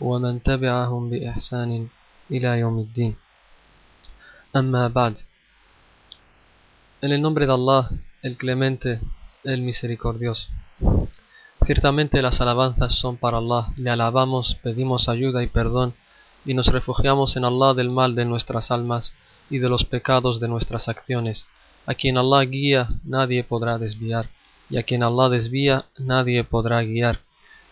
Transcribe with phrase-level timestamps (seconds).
[0.00, 1.88] ومن تبعهم بإحسان
[2.30, 3.14] إلى يوم الدين
[4.56, 5.16] أما بعد
[7.02, 7.90] En el nombre de Allah,
[8.22, 9.00] el clemente,
[9.44, 10.48] el misericordioso.
[11.62, 15.94] Ciertamente las alabanzas son para Allah, le alabamos, pedimos ayuda y perdón,
[16.46, 19.12] y nos refugiamos en Allah del mal de nuestras almas
[19.50, 21.48] y de los pecados de nuestras acciones.
[21.86, 24.28] A quien Allah guía, nadie podrá desviar,
[24.70, 27.20] y a quien Allah desvía, nadie podrá guiar.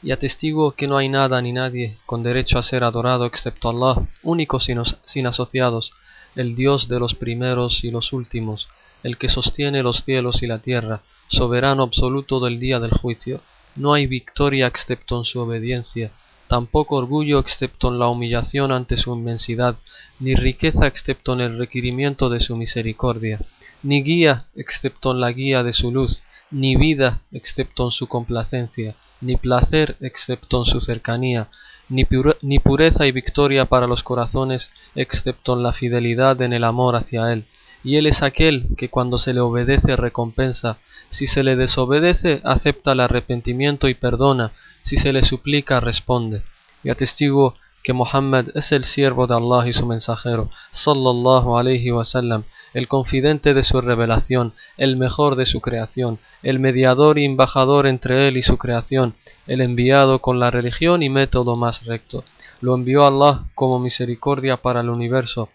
[0.01, 4.07] Y atestigo que no hay nada ni nadie con derecho a ser adorado excepto Allah,
[4.23, 5.91] único sin, sin asociados,
[6.35, 8.69] el Dios de los primeros y los últimos,
[9.03, 13.41] el que sostiene los cielos y la tierra, soberano absoluto del día del juicio.
[13.75, 16.11] No hay victoria excepto en su obediencia,
[16.47, 19.77] tampoco orgullo excepto en la humillación ante su inmensidad,
[20.19, 23.39] ni riqueza excepto en el requerimiento de su misericordia,
[23.83, 28.95] ni guía excepto en la guía de su luz, ni vida excepto en su complacencia,
[29.21, 31.49] ni placer excepto en su cercanía,
[31.89, 32.07] ni,
[32.41, 37.31] ni pureza y victoria para los corazones excepto en la fidelidad en el amor hacia
[37.31, 37.45] Él.
[37.83, 42.91] Y Él es aquel que cuando se le obedece recompensa, si se le desobedece acepta
[42.91, 46.43] el arrepentimiento y perdona, si se le suplica responde.
[46.83, 52.43] Y atestigo que Muhammad es el siervo de Allah y su mensajero, sallallahu alayhi wasallam,
[52.73, 58.27] el confidente de su revelación, el mejor de su creación, el mediador y embajador entre
[58.27, 59.15] él y su creación,
[59.47, 62.23] el enviado con la religión y método más recto.
[62.61, 65.49] Lo envió Allah como misericordia para el universo,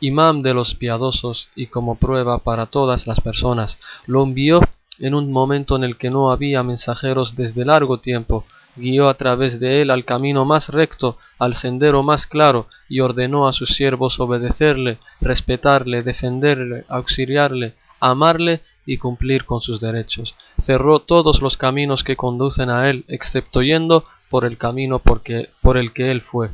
[0.00, 3.78] imam de los piadosos y como prueba para todas las personas.
[4.06, 4.60] Lo envió
[4.98, 8.44] en un momento en el que no había mensajeros desde largo tiempo,
[8.78, 13.46] guió a través de él al camino más recto, al sendero más claro, y ordenó
[13.46, 20.34] a sus siervos obedecerle, respetarle, defenderle, auxiliarle, amarle y cumplir con sus derechos.
[20.58, 25.76] Cerró todos los caminos que conducen a él, excepto yendo por el camino porque, por
[25.76, 26.50] el que él fue.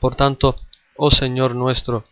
[0.00, 0.60] Por tanto,
[0.96, 2.04] oh Señor nuestro,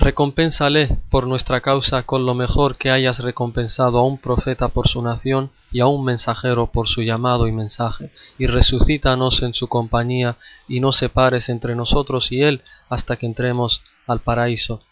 [0.00, 5.02] Recompénsale por nuestra causa con lo mejor que hayas recompensado a un profeta por su
[5.02, 10.36] nación y a un mensajero por su llamado y mensaje, y resucítanos en su compañía
[10.68, 14.82] y no separes entre nosotros y él hasta que entremos al paraíso,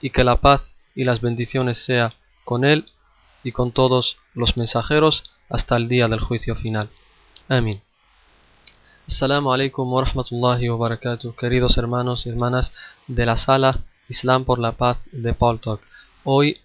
[0.00, 2.86] y que la paz y las bendiciones sea con él
[3.42, 6.90] y con todos los mensajeros hasta el día del juicio final.
[7.48, 7.82] Amén.
[9.08, 10.96] Assalamu alaikum wa rahmatullahi wa
[11.36, 12.72] queridos hermanos y hermanas
[13.08, 15.60] de la sala Islam por la Paz de Paul.
[16.24, 16.58] Hoy,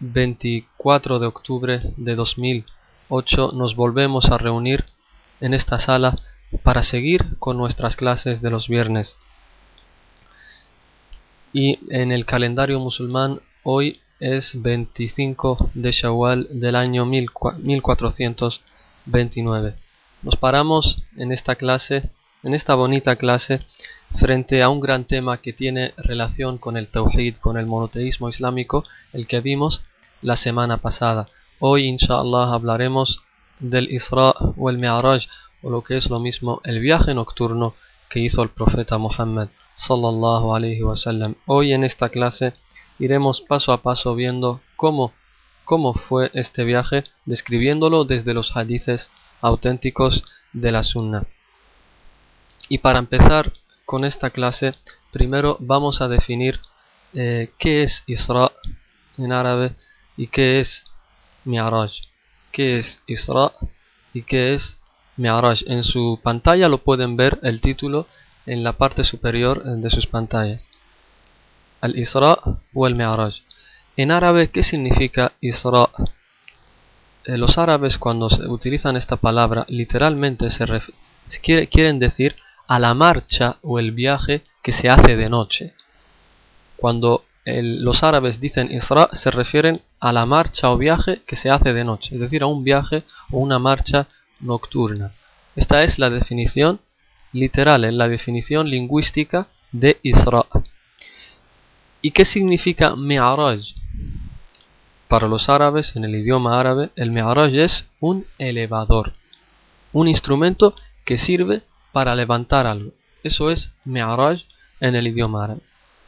[0.00, 4.84] 24 de octubre de 2008, nos volvemos a reunir
[5.40, 6.18] en esta sala
[6.62, 9.16] para seguir con nuestras clases de los viernes.
[11.52, 19.74] Y en el calendario musulmán, hoy es 25 de Shawwal del año 1429.
[20.22, 22.10] Nos paramos en esta clase,
[22.42, 23.60] en esta bonita clase,
[24.14, 28.84] frente a un gran tema que tiene relación con el Tawhid, con el monoteísmo islámico,
[29.12, 29.82] el que vimos
[30.22, 31.28] la semana pasada.
[31.58, 33.22] Hoy, inshallah, hablaremos
[33.58, 35.26] del Isra o el Mi'raj,
[35.62, 37.74] o lo que es lo mismo, el viaje nocturno
[38.08, 41.34] que hizo el profeta Muhammad sallallahu alaihi wasallam.
[41.46, 42.52] Hoy en esta clase
[42.98, 45.12] iremos paso a paso viendo cómo,
[45.64, 49.10] cómo fue este viaje, describiéndolo desde los hadices
[49.40, 51.24] auténticos de la Sunna.
[52.68, 53.52] Y para empezar,
[53.84, 54.74] con esta clase,
[55.12, 56.60] primero vamos a definir
[57.12, 58.50] eh, qué es Isra
[59.18, 59.74] en árabe
[60.16, 60.84] y qué es
[61.44, 61.92] Mi'raj.
[62.52, 63.52] ¿Qué es Isra
[64.12, 64.78] y qué es
[65.16, 65.62] Mi'raj?
[65.66, 68.06] En su pantalla lo pueden ver el título
[68.46, 70.68] en la parte superior de sus pantallas.
[71.80, 72.36] Al Isra
[72.72, 73.34] o el Mi'raj.
[73.96, 75.88] En árabe, ¿qué significa Isra?
[77.24, 80.66] Eh, los árabes cuando utilizan esta palabra literalmente se
[81.40, 82.36] quieren decir
[82.66, 85.74] a la marcha o el viaje que se hace de noche.
[86.76, 91.74] Cuando los árabes dicen Isra se refieren a la marcha o viaje que se hace
[91.74, 94.08] de noche, es decir, a un viaje o una marcha
[94.40, 95.12] nocturna.
[95.54, 96.80] Esta es la definición
[97.32, 100.46] literal, en la definición lingüística de Isra.
[102.00, 103.60] ¿Y qué significa Mi'raj?
[105.08, 109.12] Para los árabes, en el idioma árabe, el Mi'raj es un elevador,
[109.92, 110.74] un instrumento
[111.04, 111.62] que sirve
[111.94, 112.90] para levantar algo.
[113.22, 114.40] Eso es Mi'raj
[114.80, 115.60] en el idioma árabe.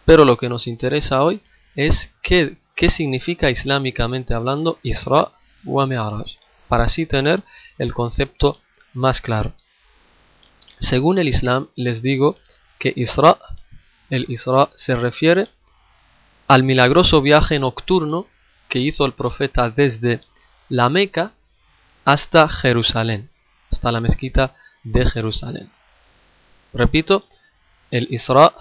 [0.04, 1.40] Pero lo que nos interesa hoy
[1.76, 5.30] es qué, qué significa islámicamente hablando Isra
[5.64, 6.26] wa Mi'raj,
[6.66, 7.44] para así tener
[7.78, 8.60] el concepto
[8.94, 9.52] más claro.
[10.80, 12.36] Según el Islam, les digo
[12.80, 13.38] que Isra,
[14.10, 15.48] el Isra se refiere
[16.48, 18.26] al milagroso viaje nocturno
[18.68, 20.20] que hizo el profeta desde
[20.68, 21.30] la Meca
[22.04, 23.30] hasta Jerusalén,
[23.70, 25.75] hasta la mezquita de Jerusalén.
[26.76, 27.24] Repito,
[27.90, 28.52] el Isra,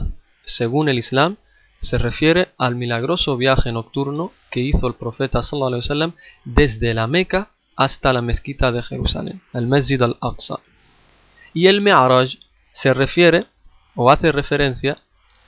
[0.46, 1.36] según el Islam,
[1.82, 6.14] se refiere al milagroso viaje nocturno que hizo el profeta sallallahu
[6.46, 10.60] desde la Meca hasta la mezquita de Jerusalén, el Masjid al-Aqsa.
[11.54, 12.38] Y el Mi'raj
[12.72, 13.48] se refiere
[13.96, 15.00] o hace referencia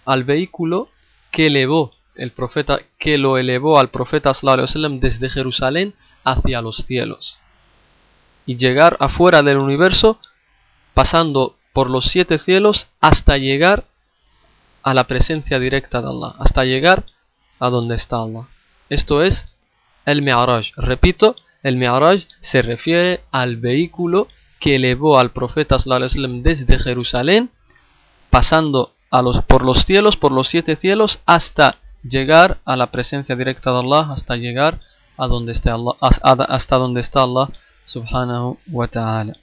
[0.03, 0.89] al vehículo
[1.31, 5.93] que elevó el profeta que lo elevó al profeta sallallahu desde Jerusalén
[6.25, 7.37] hacia los cielos
[8.45, 10.19] y llegar afuera del universo
[10.93, 13.85] pasando por los siete cielos hasta llegar
[14.81, 17.05] a la presencia directa de Allah, hasta llegar
[17.59, 18.47] a donde está Allah.
[18.89, 19.45] Esto es
[20.03, 20.71] el Mi'raj.
[20.75, 24.27] Repito, el Mi'raj se refiere al vehículo
[24.59, 27.51] que elevó al profeta desde Jerusalén,
[28.31, 33.35] pasando a los, por los cielos, por los siete cielos, hasta llegar a la presencia
[33.35, 34.81] directa de Allah, hasta llegar
[35.15, 37.49] a donde está Allah, hasta donde está Allah
[37.85, 39.35] subhanahu wa ta'ala.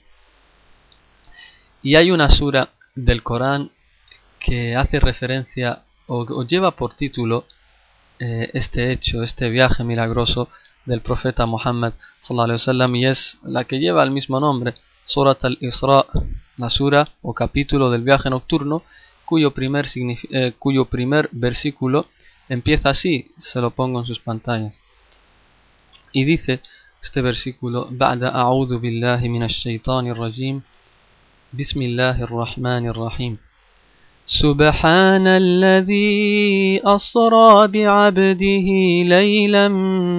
[1.84, 3.70] Y hay una sura del Corán
[4.38, 7.46] que hace referencia o, lleva por título
[8.18, 10.48] eh, este hecho, este viaje milagroso
[10.84, 14.74] del profeta Muhammad sallallahu y es la que lleva el mismo nombre,
[15.04, 16.04] Surat al-Isra,
[16.56, 18.82] la sura o capítulo del viaje nocturno,
[19.24, 19.86] cuyo primer,
[20.30, 22.06] eh, cuyo primer versículo
[22.48, 24.80] empieza así, se lo pongo en sus pantallas.
[26.12, 26.60] Y dice
[27.02, 30.62] este versículo, بعد أعوذ بالله من الشيطان الرجيم
[31.59, 33.37] بسم الله الرحمن الرحيم.
[34.25, 38.67] سبحان الذي أسرى بعبده
[39.15, 39.67] ليلا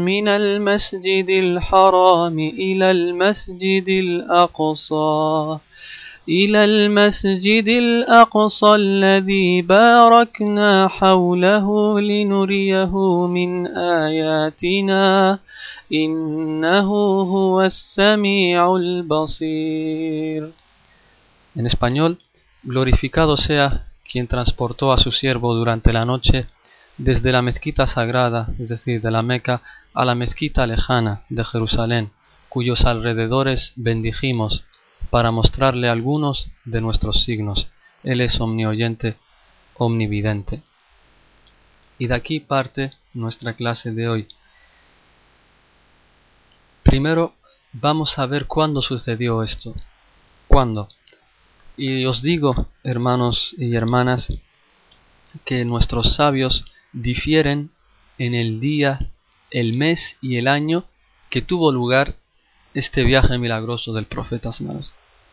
[0.08, 5.58] من المسجد الحرام إلى المسجد الأقصى
[6.28, 12.92] إلى المسجد الأقصى الذي باركنا حوله لنريه
[13.26, 15.38] من آياتنا
[15.92, 16.88] إنه
[17.22, 20.65] هو السميع البصير.
[21.56, 22.20] En español,
[22.62, 26.46] glorificado sea quien transportó a su siervo durante la noche
[26.98, 29.62] desde la mezquita sagrada, es decir, de la Meca,
[29.94, 32.10] a la mezquita lejana de Jerusalén,
[32.50, 34.64] cuyos alrededores bendijimos
[35.10, 37.68] para mostrarle algunos de nuestros signos.
[38.02, 39.16] Él es omnioyente,
[39.78, 40.62] omnividente.
[41.98, 44.28] Y de aquí parte nuestra clase de hoy.
[46.82, 47.34] Primero
[47.72, 49.74] vamos a ver cuándo sucedió esto.
[50.48, 50.88] ¿Cuándo?
[51.76, 54.32] Y os digo, hermanos y hermanas,
[55.44, 57.70] que nuestros sabios difieren
[58.18, 59.10] en el día,
[59.50, 60.84] el mes y el año
[61.30, 62.16] que tuvo lugar
[62.74, 64.50] este viaje milagroso del profeta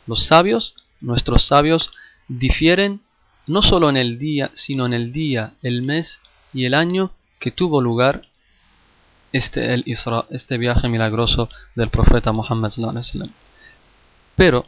[0.08, 1.92] Los sabios, nuestros sabios,
[2.28, 3.02] difieren
[3.48, 6.20] no solo en el día, sino en el día, el mes
[6.54, 8.28] y el año que tuvo lugar
[9.34, 12.72] este, el Isra, este viaje milagroso del profeta Muhammad.
[14.36, 14.66] Pero,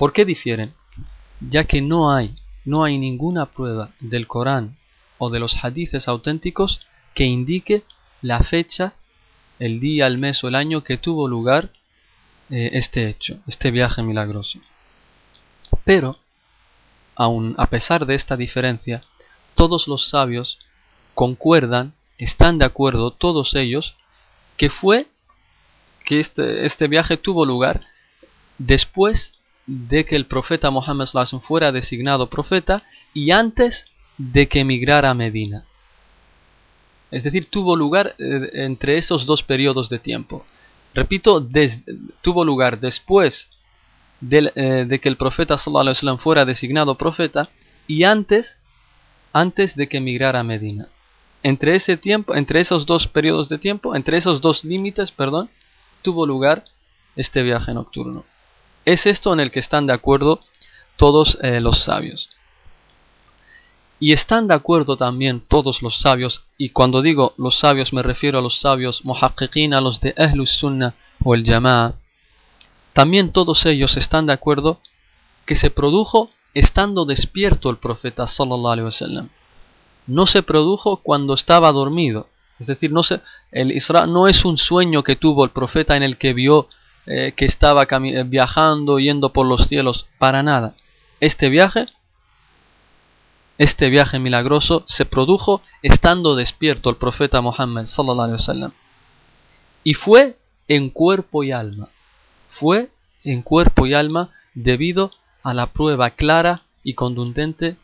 [0.00, 0.72] ¿por qué difieren?
[1.40, 4.78] Ya que no hay, no hay ninguna prueba del Corán
[5.18, 6.80] o de los hadices auténticos
[7.12, 7.82] que indique
[8.22, 8.94] la fecha
[9.58, 11.74] el día, el mes o el año que tuvo lugar
[12.48, 14.58] eh, este hecho, este viaje milagroso.
[15.84, 16.16] Pero,
[17.14, 19.02] aun a pesar de esta diferencia,
[19.54, 20.60] todos los sabios
[21.14, 23.96] concuerdan, están de acuerdo, todos ellos,
[24.56, 25.08] que fue
[26.06, 27.82] que este, este viaje tuvo lugar
[28.56, 29.34] después
[29.66, 31.06] de que el profeta Mohammed
[31.42, 32.82] fuera designado profeta
[33.14, 33.86] y antes
[34.18, 35.64] de que emigrara a Medina.
[37.10, 40.44] Es decir, tuvo lugar eh, entre esos dos periodos de tiempo.
[40.94, 41.46] Repito,
[42.22, 43.48] tuvo lugar después
[44.30, 47.48] eh, de, que el profeta sallallahu fuera designado profeta
[47.86, 48.58] y antes,
[49.32, 50.88] antes de que emigrara a Medina.
[51.42, 55.48] Entre ese tiempo, entre esos dos periodos de tiempo, entre esos dos límites, perdón,
[56.02, 56.64] tuvo lugar
[57.16, 58.24] este viaje nocturno.
[58.84, 60.40] Es esto en el que están de acuerdo
[60.96, 62.30] todos eh, los sabios.
[63.98, 68.38] Y están de acuerdo también todos los sabios, y cuando digo los sabios me refiero
[68.38, 71.94] a los sabios muhaqqiqin, a los de Ahlus Sunnah o el Jama'a,
[72.94, 74.80] también todos ellos están de acuerdo
[75.44, 79.28] que se produjo estando despierto el profeta sallallahu alaihi wasallam.
[80.06, 83.20] No se produjo cuando estaba dormido, es decir, no se,
[83.52, 83.74] el
[84.08, 86.68] no es un sueño que tuvo el profeta en el que vio
[87.12, 87.88] eh, que estaba
[88.26, 90.74] viajando yendo por los cielos, para nada.
[91.18, 91.88] este viaje,
[93.58, 98.72] este viaje milagroso se produjo estando despierto el profeta Muhammad sallallahu alaihi wasallam.
[99.82, 100.36] Y fue
[100.68, 101.88] en cuerpo y alma.
[102.46, 102.90] Fue
[103.24, 105.10] en cuerpo y alma debido
[105.42, 107.74] a la prueba clara y contundente,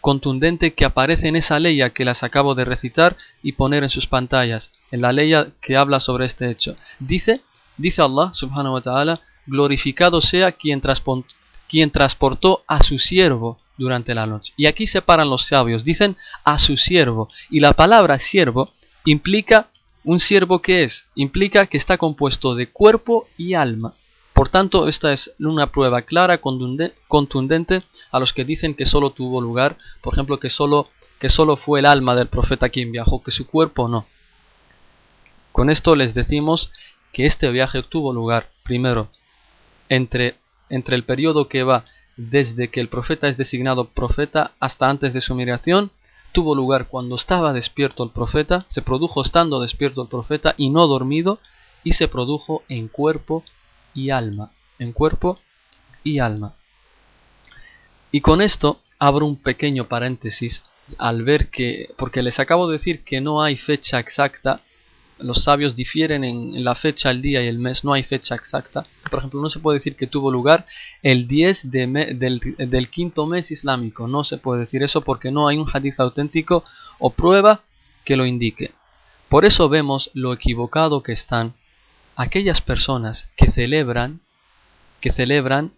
[0.00, 4.08] contundente que aparece en esa ley que las acabo de recitar y poner en sus
[4.08, 6.76] pantallas, en la ley que habla sobre este hecho.
[6.98, 7.42] Dice,
[7.80, 14.52] dice Allah subhanahu wa ta'ala, glorificado sea quien, transportó a su siervo durante la noche.
[14.56, 17.28] Y aquí se paran los sabios, dicen a su siervo.
[17.50, 18.70] Y la palabra siervo
[19.04, 19.68] implica
[20.04, 23.94] un siervo que es, implica que está compuesto de cuerpo y alma.
[24.32, 29.40] Por tanto, esta es una prueba clara, contundente a los que dicen que solo tuvo
[29.40, 33.32] lugar, por ejemplo, que solo, que solo fue el alma del profeta quien viajó, que
[33.32, 34.06] su cuerpo no.
[35.52, 36.70] Con esto les decimos
[37.12, 39.10] que este viaje tuvo lugar, primero,
[39.88, 40.36] entre,
[40.68, 41.84] entre el periodo que va
[42.16, 45.90] desde que el profeta es designado profeta hasta antes de su migración,
[46.32, 50.86] tuvo lugar cuando estaba despierto el profeta, se produjo estando despierto el profeta y no
[50.86, 51.40] dormido,
[51.82, 53.42] y se produjo en cuerpo
[53.94, 55.38] y alma, en cuerpo
[56.04, 56.54] y alma.
[58.12, 60.62] Y con esto abro un pequeño paréntesis
[60.98, 64.60] al ver que, porque les acabo de decir que no hay fecha exacta,
[65.22, 68.86] los sabios difieren en, la fecha, el día y el mes, no hay fecha exacta.
[69.10, 70.66] Por ejemplo, no se puede decir que tuvo lugar
[71.02, 72.18] el 10 del,
[72.58, 76.64] del, quinto mes islámico, no se puede decir eso porque no hay un hadith auténtico
[76.98, 77.62] o prueba
[78.04, 78.72] que lo indique.
[79.28, 81.54] Por eso vemos lo equivocado que están
[82.16, 84.20] aquellas personas que celebran
[85.00, 85.72] que celebran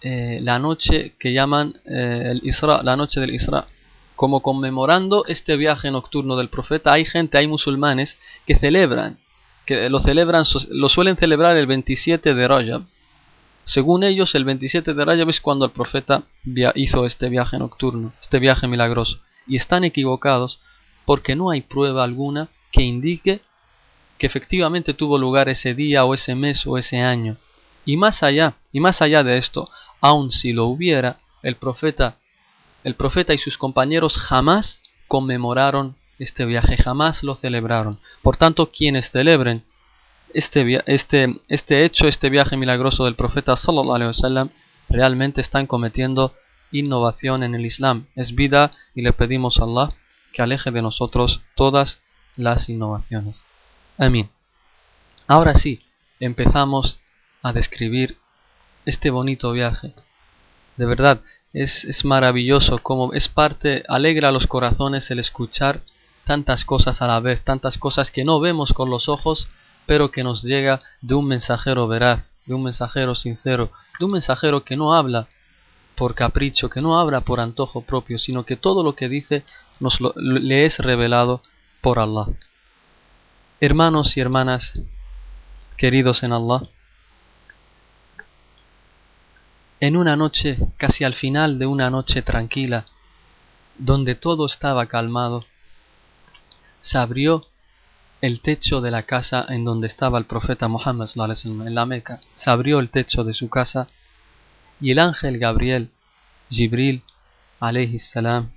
[0.00, 3.66] eh, la noche que llaman eh, el Isra, la noche del Isra,
[4.18, 6.92] como conmemorando este viaje nocturno del profeta.
[6.92, 9.20] Hay gente, hay musulmanes que celebran,
[9.64, 12.82] que lo celebran, lo suelen celebrar el 27 de Rajab.
[13.64, 16.24] Según ellos, el 27 de Rajab es cuando el profeta
[16.74, 19.20] hizo este viaje nocturno, este viaje milagroso.
[19.46, 20.60] Y están equivocados
[21.04, 23.40] porque no hay prueba alguna que indique
[24.18, 27.36] que efectivamente tuvo lugar ese día o ese mes o ese año.
[27.84, 29.70] Y más allá, y más allá de esto,
[30.00, 32.16] aun si lo hubiera, el profeta,
[32.84, 38.00] el profeta y sus compañeros jamás conmemoraron este viaje, jamás lo celebraron.
[38.22, 39.64] Por tanto, quienes celebren
[40.34, 44.50] este, este, este hecho, este viaje milagroso del profeta sallallahu alaihi wasallam,
[44.88, 46.34] realmente están cometiendo
[46.70, 48.06] innovación en el Islam.
[48.14, 49.92] Es vida y le pedimos a Allah
[50.32, 52.00] que aleje de nosotros todas
[52.36, 53.42] las innovaciones.
[53.96, 54.30] Amén.
[55.26, 55.82] Ahora sí,
[56.20, 57.00] empezamos
[57.42, 58.18] a describir
[58.84, 59.94] este bonito viaje.
[60.76, 61.20] De verdad,
[61.52, 65.80] es, es maravilloso como es parte, alegra a los corazones el escuchar
[66.24, 69.48] tantas cosas a la vez, tantas cosas que no vemos con los ojos,
[69.86, 74.62] pero que nos llega de un mensajero veraz, de un mensajero sincero, de un mensajero
[74.62, 75.28] que no habla
[75.96, 79.44] por capricho, que no habla por antojo propio, sino que todo lo que dice
[79.80, 81.42] nos le es revelado
[81.80, 82.26] por Allah.
[83.60, 84.78] Hermanos y hermanas
[85.76, 86.62] queridos en Allah,
[89.80, 92.86] en una noche, casi al final de una noche tranquila,
[93.78, 95.44] donde todo estaba calmado,
[96.80, 97.46] se abrió
[98.20, 101.08] el techo de la casa en donde estaba el profeta Muhammad
[101.44, 102.20] en la Meca.
[102.34, 103.88] Se abrió el techo de su casa
[104.80, 105.90] y el ángel Gabriel,
[106.50, 107.02] Jibril,
[107.60, 108.50] alayhi salam,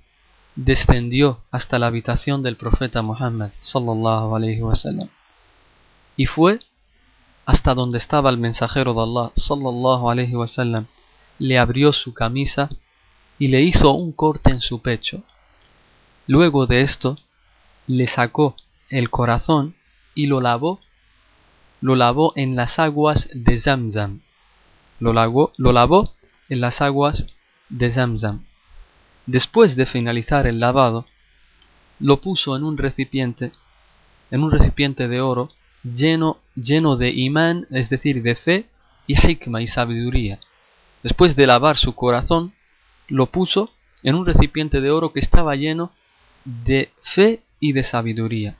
[0.56, 5.08] descendió hasta la habitación del profeta Muhammad sallallahu wasallam
[6.16, 6.60] y fue
[7.46, 10.86] hasta donde estaba el mensajero de Allah sallallahu alaihi wasallam
[11.38, 12.70] le abrió su camisa
[13.38, 15.22] y le hizo un corte en su pecho.
[16.26, 17.18] Luego de esto
[17.86, 18.56] le sacó
[18.88, 19.74] el corazón
[20.14, 20.80] y lo lavó.
[21.80, 24.20] Lo lavó en las aguas de Zamzam.
[25.00, 26.12] Lo lavó, lo lavó
[26.48, 27.26] en las aguas
[27.68, 28.44] de Zamzam.
[29.26, 31.06] Después de finalizar el lavado,
[31.98, 33.52] lo puso en un recipiente,
[34.30, 35.48] en un recipiente de oro
[35.82, 38.66] lleno, lleno de imán, es decir, de fe
[39.06, 40.38] y hikma y sabiduría.
[41.02, 42.54] Después de lavar su corazón,
[43.08, 43.70] lo puso
[44.02, 45.92] en un recipiente de oro que estaba lleno
[46.44, 48.56] de fe y de sabiduría.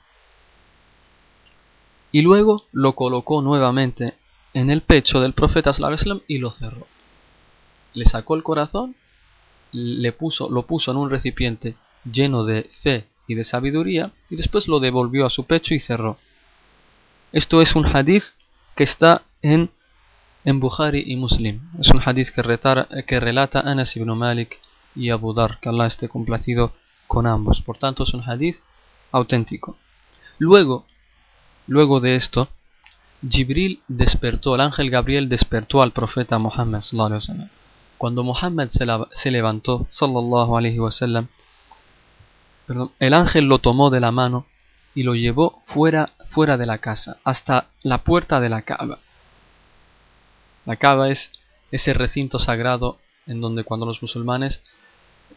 [2.11, 4.13] Y luego lo colocó nuevamente
[4.53, 5.71] en el pecho del profeta
[6.27, 6.87] y lo cerró.
[7.93, 8.95] Le sacó el corazón
[9.73, 11.75] le puso, lo puso en un recipiente
[12.09, 16.17] lleno de fe y de sabiduría y después lo devolvió a su pecho y cerró.
[17.31, 18.23] Esto es un hadith
[18.75, 19.71] que está en,
[20.45, 21.61] en Bukhari y Muslim.
[21.79, 24.59] Es un hadith que, que relata Anas ibn Malik
[24.95, 26.73] y Abu Dar, que Allah esté complacido
[27.07, 27.61] con ambos.
[27.61, 28.57] Por tanto, es un hadith
[29.11, 29.77] auténtico.
[30.39, 30.85] Luego,
[31.67, 32.49] luego de esto,
[33.27, 36.81] Jibril despertó, el ángel Gabriel despertó al profeta Muhammad
[37.97, 41.27] Cuando Muhammad se, levantó, sallallahu wasallam,
[42.99, 44.45] el ángel lo tomó de la mano
[44.95, 48.99] y lo llevó fuera, fuera de la casa, hasta la puerta de la Kaaba.
[50.65, 51.31] La Kaaba es
[51.71, 54.61] ese recinto sagrado en donde cuando los musulmanes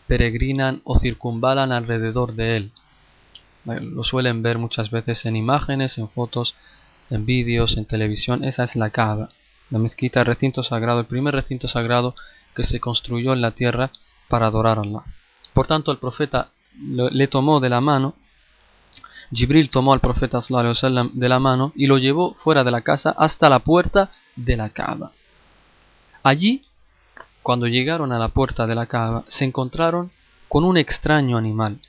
[0.07, 2.73] peregrinan o circunvalan alrededor de él.
[3.65, 6.55] Lo suelen ver muchas veces en imágenes, en fotos,
[7.11, 8.45] en vídeos, en televisión.
[8.45, 9.31] Esa es la Kaaba,
[9.71, 12.15] la mezquita, el recinto sagrado, el primer recinto sagrado
[12.55, 13.91] que se construyó en la tierra
[14.29, 15.03] para adorar a Allah.
[15.53, 18.15] Por tanto, el profeta le tomó de la mano,
[19.33, 23.49] Jibril tomó al profeta de la mano y lo llevó fuera de la casa hasta
[23.51, 25.13] la puerta de la Kaaba.
[26.23, 26.65] Allí,
[27.43, 30.11] cuando llegaron a la puerta de la Kaaba, se encontraron
[30.49, 31.81] con un extraño animal,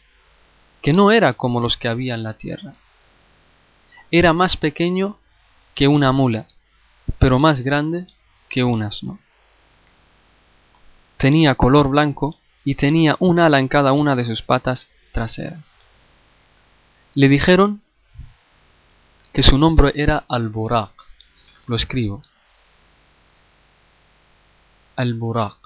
[0.81, 2.73] que no era como los que había en la tierra.
[4.11, 5.17] Era más pequeño
[5.75, 6.45] que una mula,
[7.19, 8.07] pero más grande
[8.49, 9.19] que un asno
[11.17, 15.63] tenía color blanco y tenía un ala en cada una de sus patas traseras.
[17.17, 17.81] Le dijeron
[19.33, 20.91] que su nombre era Al-Buraq.
[21.65, 22.21] Lo escribo.
[24.95, 25.57] Al-Buraq.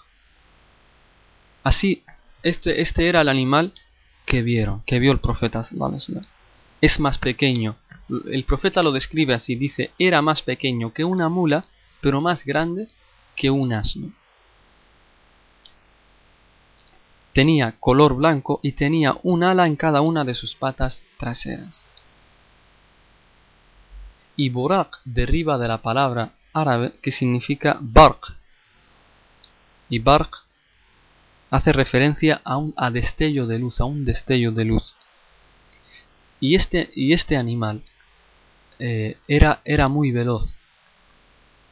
[1.65, 2.05] Así,
[2.41, 3.73] este, este era el animal
[4.25, 5.67] que vieron, que vio el profeta.
[6.79, 7.75] Es más pequeño.
[8.27, 11.65] El profeta lo describe así, dice, era más pequeño que una mula,
[11.99, 12.87] pero más grande
[13.35, 14.13] que un asno.
[17.33, 21.83] Tenía color blanco y tenía un ala en cada una de sus patas traseras.
[24.35, 28.33] Y Burak deriva de la palabra árabe que significa barq.
[29.89, 30.43] Y barq
[31.49, 34.95] hace referencia a un a destello de luz, a un destello de luz.
[36.39, 37.83] Y este, y este animal
[38.79, 40.57] eh, era, era muy veloz.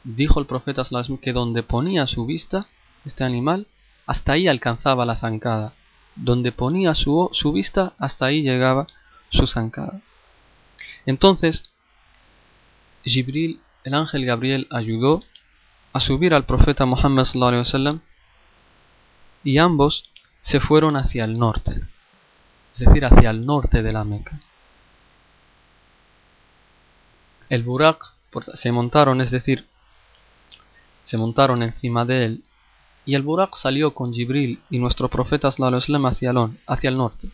[0.04, 0.82] Dijo el profeta
[1.20, 2.68] que donde ponía su vista,
[3.04, 3.66] este animal
[4.10, 5.72] hasta ahí alcanzaba la zancada.
[6.16, 8.88] Donde ponía su, su vista, hasta ahí llegaba
[9.28, 10.00] su zancada.
[11.06, 11.70] Entonces,
[13.04, 15.22] Jibril, el ángel Gabriel, ayudó
[15.92, 18.00] a subir al profeta Muhammad sallam,
[19.44, 21.80] y ambos se fueron hacia el norte,
[22.74, 24.40] es decir, hacia el norte de la Meca.
[27.48, 28.12] El Burak
[28.54, 29.68] se montaron, es decir,
[31.04, 32.44] se montaron encima de él
[33.04, 37.30] y el Burak salió con Jibril y nuestro profeta hacia el, hacia el norte.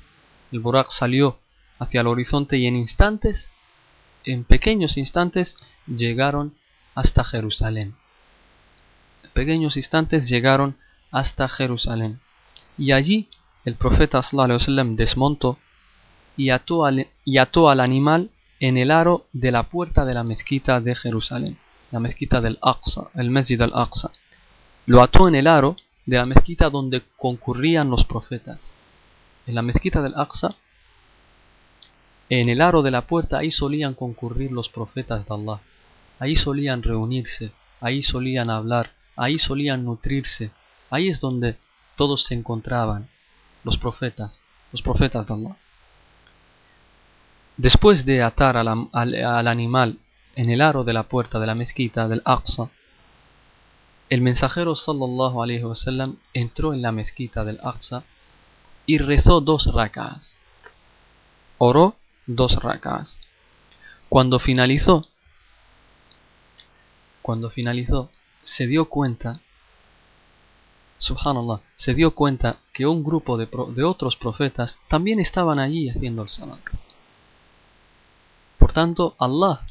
[0.53, 1.39] El Burak salió
[1.79, 3.51] hacia el horizonte y en instantes,
[4.25, 6.55] en pequeños instantes, llegaron
[6.95, 7.95] hasta Jerusalén.
[9.25, 10.77] En pequeños instantes llegaron
[11.11, 12.21] hasta Jerusalén.
[12.79, 13.29] Y allí
[13.65, 14.21] el profeta
[14.97, 15.59] desmontó
[16.37, 20.23] y ató, al, y ató al animal en el aro de la puerta de la
[20.23, 21.59] mezquita de Jerusalén,
[21.91, 24.11] la mezquita del Aqsa, el Mesjid al-Aqsa.
[24.87, 28.73] Lo ató en el aro de la mezquita donde concurrían los profetas.
[29.47, 30.55] En la mezquita del Aqsa,
[32.29, 35.61] en el aro de la puerta, ahí solían concurrir los profetas de Allah.
[36.19, 40.51] Ahí solían reunirse, ahí solían hablar, ahí solían nutrirse.
[40.91, 41.57] Ahí es donde
[41.97, 43.09] todos se encontraban,
[43.65, 44.41] los profetas,
[44.73, 45.57] los profetas de Allah.
[47.57, 49.99] Después de atar al, al animal
[50.37, 52.71] en el aro de la puerta de la mezquita del Aqsa,
[54.09, 58.05] el mensajero sallallahu alaihi wasallam entró en la mezquita del Aqsa
[58.87, 60.37] y rezó dos rakas.
[61.59, 63.19] Oró dos rakas.
[64.09, 65.07] Cuando finalizó,
[67.23, 68.11] cuando finalizó,
[68.45, 69.41] se dio cuenta,
[70.99, 76.23] subhanallah, se dio cuenta que un grupo de, de otros profetas también estaban allí haciendo
[76.23, 76.61] el salat.
[78.59, 79.67] Por tanto, Allah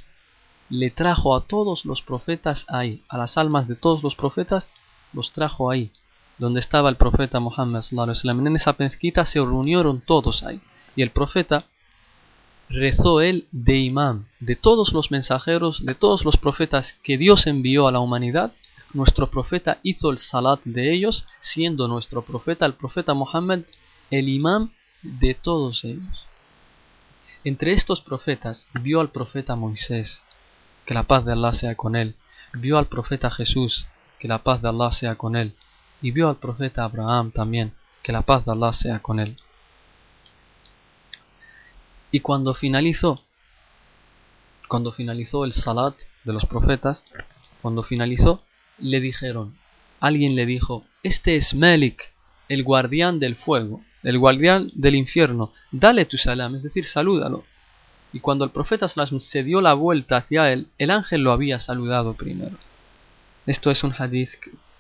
[0.70, 4.70] le trajo a todos los profetas ahí, a las almas de todos los profetas,
[5.14, 5.92] los trajo ahí,
[6.38, 10.60] donde estaba el profeta Muhammad En esa mezquita se reunieron todos ahí.
[10.96, 11.66] Y el profeta
[12.70, 17.88] rezó él de imán, de todos los mensajeros, de todos los profetas que Dios envió
[17.88, 18.52] a la humanidad.
[18.94, 23.60] Nuestro profeta hizo el salat de ellos, siendo nuestro profeta, el profeta Muhammad,
[24.10, 26.26] el imán de todos ellos.
[27.44, 30.24] Entre estos profetas vio al profeta Moisés,
[30.86, 32.16] que la paz de Allah sea con él,
[32.54, 33.88] vio al profeta Jesús,
[34.20, 35.54] que la paz de Allah sea con él,
[36.02, 39.38] y vio al profeta Abraham también, que la paz de Allah sea con él.
[42.12, 43.22] Y cuando finalizó,
[44.68, 47.04] cuando finalizó el salat de los profetas,
[47.62, 48.44] cuando finalizó,
[48.78, 49.58] le dijeron,
[50.00, 52.14] alguien le dijo, este es Melik,
[52.48, 57.44] el guardián del fuego, el guardián del infierno, dale tu salam, es decir, salúdalo.
[58.16, 62.14] Y cuando el profeta se dio la vuelta hacia él, el ángel lo había saludado
[62.14, 62.58] primero.
[63.46, 64.30] Esto es un hadith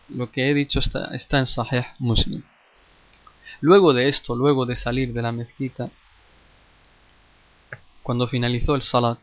[0.07, 2.43] lo que he dicho está, está en Sahih Muslim.
[3.59, 5.89] Luego de esto, luego de salir de la mezquita,
[8.03, 9.19] cuando finalizó el salat,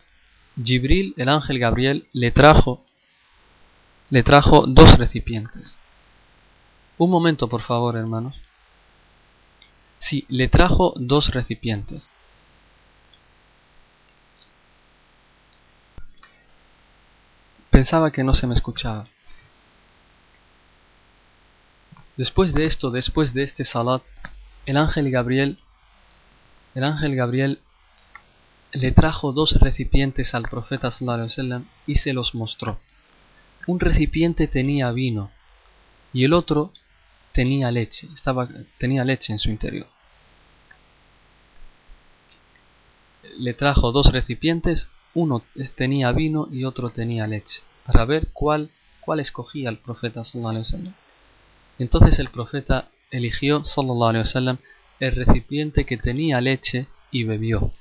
[0.62, 2.85] Jibril, el ángel Gabriel, le trajo,
[4.11, 5.79] le trajo dos recipientes.
[6.98, 8.35] Un momento, por favor, hermanos.
[10.01, 12.12] Sí, le trajo dos recipientes.
[17.72, 19.08] Pensaba que no se me escuchaba.
[22.18, 24.02] Después de esto, después de este salat,
[24.66, 25.58] el ángel Gabriel,
[26.74, 27.61] el ángel Gabriel
[28.72, 32.78] le trajo dos recipientes al profeta sallallahu y se los mostró.
[33.66, 35.30] Un recipiente tenía vino
[36.12, 36.72] y el otro
[37.32, 39.88] tenía leche, estaba, tenía leche en su interior.
[43.38, 45.42] Le trajo dos recipientes, uno
[45.77, 48.70] tenía vino y otro tenía leche, para ver cuál,
[49.01, 50.92] cuál escogía el profeta sallallahu
[51.79, 54.59] Entonces el profeta eligió sallallahu
[55.01, 57.72] el recipiente que tenía leche y bebió.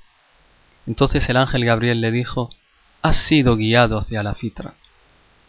[0.86, 2.50] Entonces el ángel Gabriel le dijo,
[3.02, 4.74] has sido guiado hacia la fitra,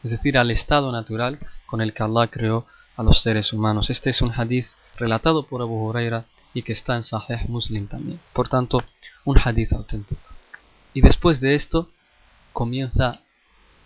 [0.04, 3.90] es decir, al estado natural con el que Allah creó a los seres humanos.
[3.90, 4.68] Este es un hadith
[4.98, 8.20] relatado por Abu Huraira y que está en Sahih Muslim también.
[8.34, 8.78] Por tanto,
[9.26, 10.30] un hadith auténtico.
[10.94, 11.90] Y después de esto
[12.52, 13.22] comienza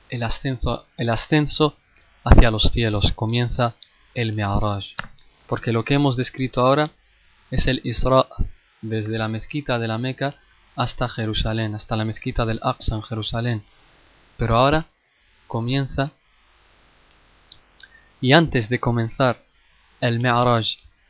[0.10, 1.78] el ascenso, el ascenso
[2.24, 3.76] hacia los cielos, comienza
[4.13, 4.86] el Mi'raj.
[5.48, 6.91] Porque lo que hemos descrito ahora
[7.52, 8.28] es el Isra
[8.82, 10.36] desde la mezquita de la Meca
[10.76, 13.63] hasta Jerusalén, hasta la mezquita del Aqsa en Jerusalén.
[14.38, 14.88] Pero ahora
[15.48, 16.12] comienza
[18.20, 19.43] y antes de comenzar
[20.02, 20.65] el Mi'raj,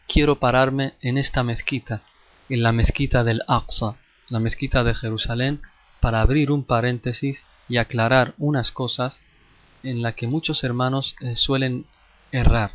[0.08, 2.02] quiero pararme en esta mezquita,
[2.50, 3.98] en la mezquita del Aqsa,
[4.30, 5.62] la mezquita de Jerusalén,
[6.00, 9.22] para abrir un paréntesis y aclarar unas cosas
[9.84, 11.86] en las que muchos hermanos eh, suelen
[12.32, 12.72] errar.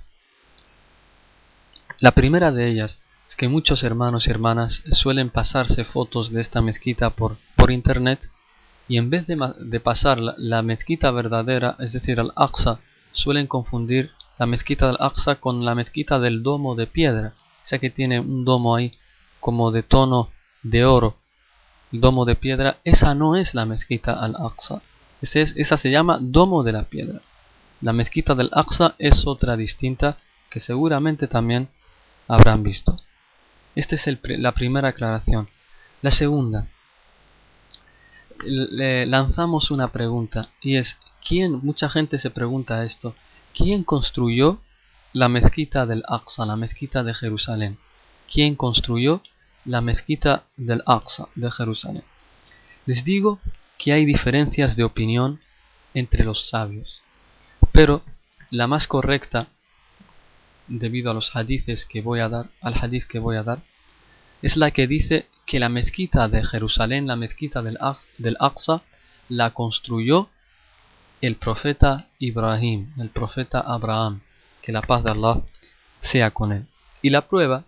[1.98, 6.60] La primera de ellas es que muchos hermanos y hermanas suelen pasarse fotos de esta
[6.60, 8.28] mezquita por, por internet
[8.88, 12.80] y en vez de, de pasar la, mezquita verdadera, es decir, al Aqsa,
[13.12, 17.34] suelen confundir la mezquita del Aqsa con la mezquita del domo de piedra.
[17.64, 18.92] O que tiene un domo ahí
[19.40, 20.30] como de tono
[20.62, 21.16] de oro.
[21.92, 24.82] Domo de piedra, esa no es la mezquita al Aqsa.
[25.20, 27.20] esa se llama domo de la piedra.
[27.82, 30.16] La mezquita del Aqsa es otra distinta
[30.50, 31.68] que seguramente también
[32.28, 32.96] habrán visto.
[33.74, 35.48] Esta es la primera aclaración.
[36.00, 36.66] La segunda,
[38.44, 41.60] le lanzamos una pregunta y es, ¿quién?
[41.62, 43.14] Mucha gente se pregunta esto.
[43.54, 44.60] ¿Quién construyó
[45.12, 47.78] la mezquita del Aqsa, la mezquita de Jerusalén?
[48.32, 49.22] ¿Quién construyó
[49.64, 52.04] la mezquita del Aqsa de Jerusalén?
[52.86, 53.40] Les digo
[53.78, 55.40] que hay diferencias de opinión
[55.94, 57.00] entre los sabios,
[57.72, 58.02] pero
[58.50, 59.48] la más correcta,
[60.68, 63.62] debido a los hadices que voy a dar, al hadith que voy a dar,
[64.42, 67.78] es la que dice que la mezquita de Jerusalén, la mezquita del,
[68.18, 68.82] del Aqsa,
[69.28, 70.28] la construyó
[71.20, 74.20] el profeta Ibrahim, el profeta Abraham,
[74.60, 75.40] que la paz de Allah
[76.00, 76.66] sea con él.
[77.00, 77.64] Y la prueba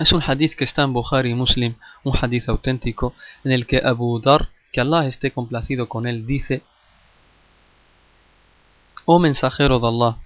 [0.00, 3.12] es un hadith que está en Bukhari y Muslim, un hadith auténtico,
[3.44, 6.62] en el que Abu Dar, que Allah esté complacido con él, dice,
[9.04, 10.16] Oh mensajero de Allah,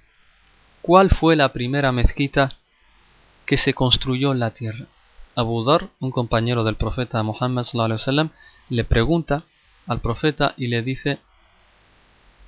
[0.80, 2.56] ¿cuál fue la primera mezquita
[3.46, 4.86] que se construyó en la tierra?
[5.34, 7.66] Abu Dar, un compañero del profeta Muhammad
[8.68, 9.42] le pregunta
[9.88, 11.18] al profeta y le dice,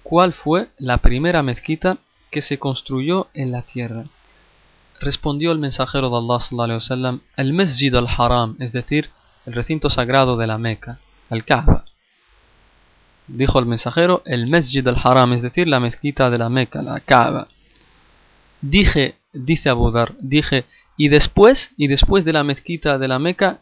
[0.05, 1.99] ¿Cuál fue la primera mezquita
[2.31, 4.05] que se construyó en la tierra?
[5.01, 9.11] Respondió el mensajero de Allah sallallahu el Masjid al-Haram, es decir,
[9.45, 10.99] el recinto sagrado de la Meca,
[11.31, 11.85] el Kaaba.
[13.27, 17.49] Dijo el mensajero, el Masjid al-Haram, es decir, la mezquita de la Meca, la Kaaba.
[18.61, 20.65] Dije, dice Abu Dhar, dije,
[20.97, 23.61] y después, y después de la mezquita de la Meca,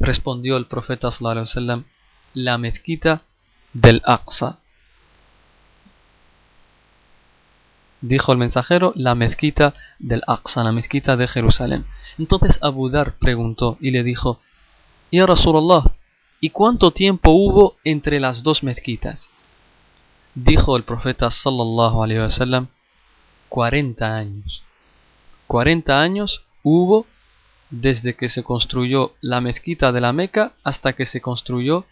[0.00, 1.84] respondió el profeta sallallahu
[2.34, 3.22] la mezquita
[3.72, 4.58] del Aqsa.
[8.06, 11.86] Dijo el mensajero, la mezquita del Aqsa, la mezquita de Jerusalén.
[12.18, 14.40] Entonces Abu Dar preguntó y le dijo,
[15.10, 15.84] Ya Rasulullah,
[16.38, 19.30] ¿y cuánto tiempo hubo entre las dos mezquitas?
[20.34, 22.66] Dijo el profeta sallallahu alaihi wasallam,
[23.48, 24.62] 40 años.
[25.46, 27.06] 40 años hubo
[27.70, 31.86] desde que se construyó la mezquita de la Meca hasta que se construyó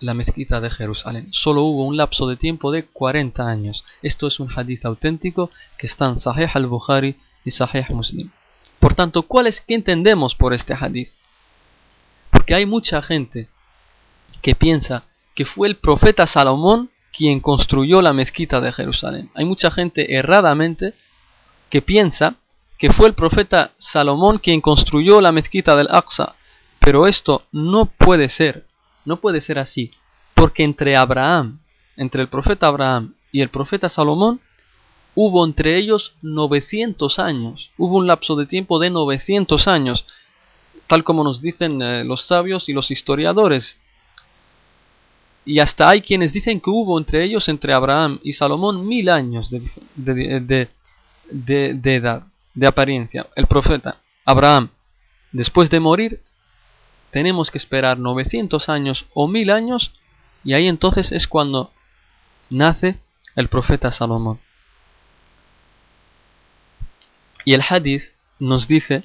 [0.00, 1.28] la mezquita de Jerusalén.
[1.30, 3.84] Solo hubo un lapso de tiempo de 40 años.
[4.02, 8.30] Esto es un hadith auténtico que está en Sahih al-Bukhari y Sahih Muslim.
[8.80, 11.10] Por tanto, ¿cuál es qué entendemos por este hadith?
[12.30, 13.48] Porque hay mucha gente
[14.42, 15.04] que piensa
[15.34, 19.30] que fue el profeta Salomón quien construyó la mezquita de Jerusalén.
[19.34, 20.94] Hay mucha gente erradamente
[21.70, 22.36] que piensa
[22.78, 26.34] que fue el profeta Salomón quien construyó la mezquita del Aqsa,
[26.80, 28.66] pero esto no puede ser,
[29.04, 29.92] no puede ser así,
[30.34, 31.60] porque entre Abraham,
[31.96, 34.40] entre el profeta Abraham y el profeta Salomón,
[35.14, 40.06] hubo entre ellos 900 años, hubo un lapso de tiempo de 900 años,
[40.86, 43.78] tal como nos dicen eh, los sabios y los historiadores.
[45.46, 49.50] Y hasta hay quienes dicen que hubo entre ellos, entre Abraham y Salomón, mil años
[49.50, 49.60] de,
[49.94, 53.26] de, de edad, de apariencia.
[53.36, 54.70] El profeta Abraham,
[55.32, 56.20] después de morir,
[57.14, 59.92] tenemos que esperar 900 años o mil años,
[60.42, 61.70] y ahí entonces es cuando
[62.50, 62.98] nace
[63.36, 64.40] el profeta Salomón.
[67.44, 68.02] Y el hadith
[68.40, 69.04] nos dice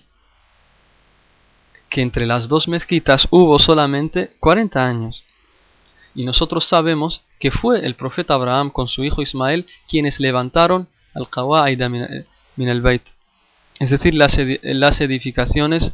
[1.92, 5.24] que entre las dos mezquitas hubo solamente 40 años.
[6.16, 11.30] Y nosotros sabemos que fue el profeta Abraham con su hijo Ismael quienes levantaron al
[11.30, 13.04] Qawa'ida min al Bayt,
[13.80, 14.36] es decir, las,
[15.00, 15.94] edificaciones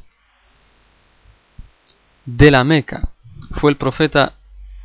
[2.25, 3.09] de la Meca.
[3.51, 4.33] Fue el profeta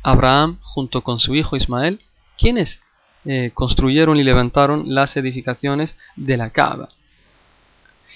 [0.03, 2.01] Abraham junto con su hijo Ismael
[2.37, 2.79] quienes
[3.25, 6.89] eh, construyeron y levantaron las edificaciones de la Kaaba.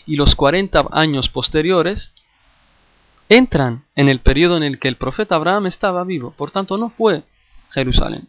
[0.08, 2.12] Y los 40 años posteriores
[3.30, 6.90] entran en el periodo en el que el profeta Abraham estaba vivo, por tanto no
[6.90, 7.24] fue
[7.72, 8.28] Jerusalén.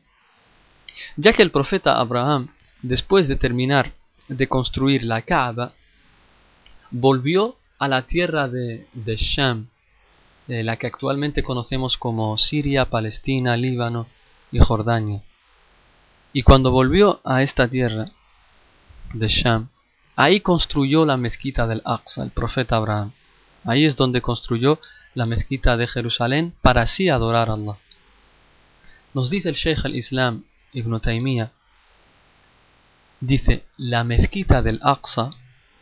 [1.17, 2.49] Ya que el profeta Abraham,
[2.83, 3.93] después de terminar
[4.29, 5.73] de construir la Kaaba,
[6.91, 9.69] volvió a la tierra de, de Sham,
[10.47, 14.07] la que actualmente conocemos como Siria, Palestina, Líbano
[14.53, 15.23] y Jordania.
[16.33, 18.11] Y cuando volvió a esta tierra
[19.13, 19.69] de Sham,
[20.15, 23.13] ahí construyó la mezquita del Aqsa, el profeta Abraham.
[23.65, 24.79] Ahí es donde construyó
[25.15, 27.77] la mezquita de Jerusalén para así adorar a Allah.
[29.15, 31.51] Nos dice el Sheikh al-Islam Ibn Taymiyyah,
[33.21, 35.31] dice, la mezquita del Aqsa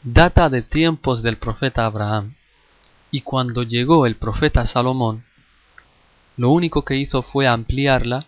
[0.04, 2.34] data de tiempos del profeta Abraham,
[3.14, 5.24] y cuando llegó el profeta Salomón,
[6.36, 8.26] lo único que hizo fue ampliarla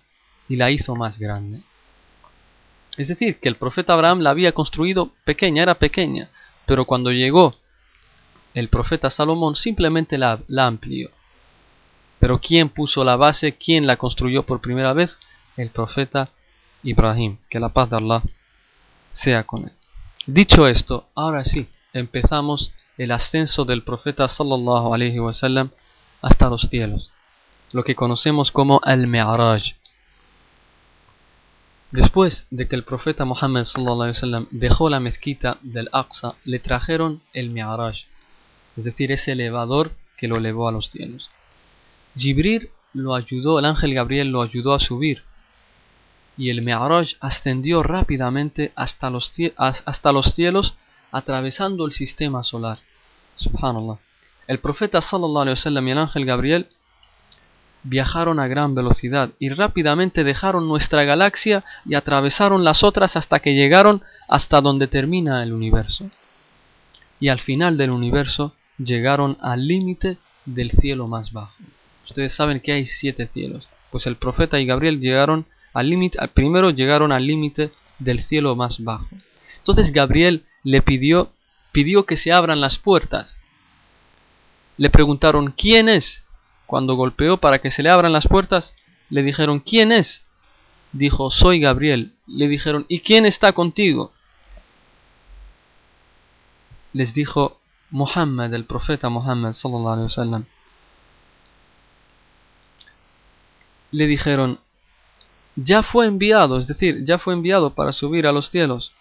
[0.49, 1.63] y la hizo más grande.
[2.97, 6.31] Es decir, que el profeta Abraham la había construido pequeña, era pequeña,
[6.67, 7.57] pero cuando llegó
[8.55, 11.11] el profeta Salomón simplemente la, amplió.
[12.21, 13.57] Pero ¿quién puso la base?
[13.57, 15.19] ¿Quién la construyó por primera vez?
[15.57, 16.31] El profeta
[16.85, 17.39] Ibrahim.
[17.51, 18.23] Que la paz de Allah
[19.11, 19.73] sea con él.
[20.27, 25.71] Dicho esto, ahora sí, empezamos el ascenso del profeta sallallahu alaihi wasallam
[26.23, 27.11] hasta los cielos,
[27.73, 29.75] lo que conocemos como el Mi'raj.
[31.91, 36.59] Después de que el profeta Muhammad sallallahu alaihi wasallam dejó la mezquita del Aqsa, le
[36.59, 37.97] trajeron el Mi'raj,
[38.77, 41.31] es decir, ese elevador que lo elevó a los cielos.
[42.17, 45.23] Jibril lo ayudó, el ángel Gabriel lo ayudó a subir,
[46.37, 50.77] y el Mi'raj ascendió rápidamente hasta los, hasta los cielos,
[51.13, 52.79] atravesando el sistema solar.
[53.37, 53.99] Subhanallah.
[54.47, 56.69] El profeta sallallahu alaihi wasallam y el ángel Gabriel
[57.83, 63.55] viajaron a gran velocidad y rápidamente dejaron nuestra galaxia y atravesaron las otras hasta que
[63.55, 66.11] llegaron hasta donde termina el universo.
[67.21, 71.55] Y al final del universo llegaron al límite del cielo más bajo.
[72.05, 73.69] Ustedes saben que hay siete cielos.
[73.91, 78.83] Pues el profeta y Gabriel llegaron al límite, primero llegaron al límite del cielo más
[78.83, 79.09] bajo.
[79.59, 81.31] Entonces Gabriel le pidió,
[81.71, 83.39] pidió que se abran las puertas.
[84.77, 86.25] Le preguntaron ¿quién es?
[86.67, 88.75] Cuando golpeó para que se le abran las puertas,
[89.09, 90.25] le dijeron ¿quién es?
[90.91, 92.15] Dijo soy Gabriel.
[92.27, 94.13] Le dijeron ¿y quién está contigo?
[96.93, 100.47] Les dijo Muhammad, el profeta Muhammad sallallahu alaihi wasallam.
[103.93, 104.59] Le dijeron,
[105.55, 108.96] ya fue enviado, es decir, ya fue enviado para subir a los cielos.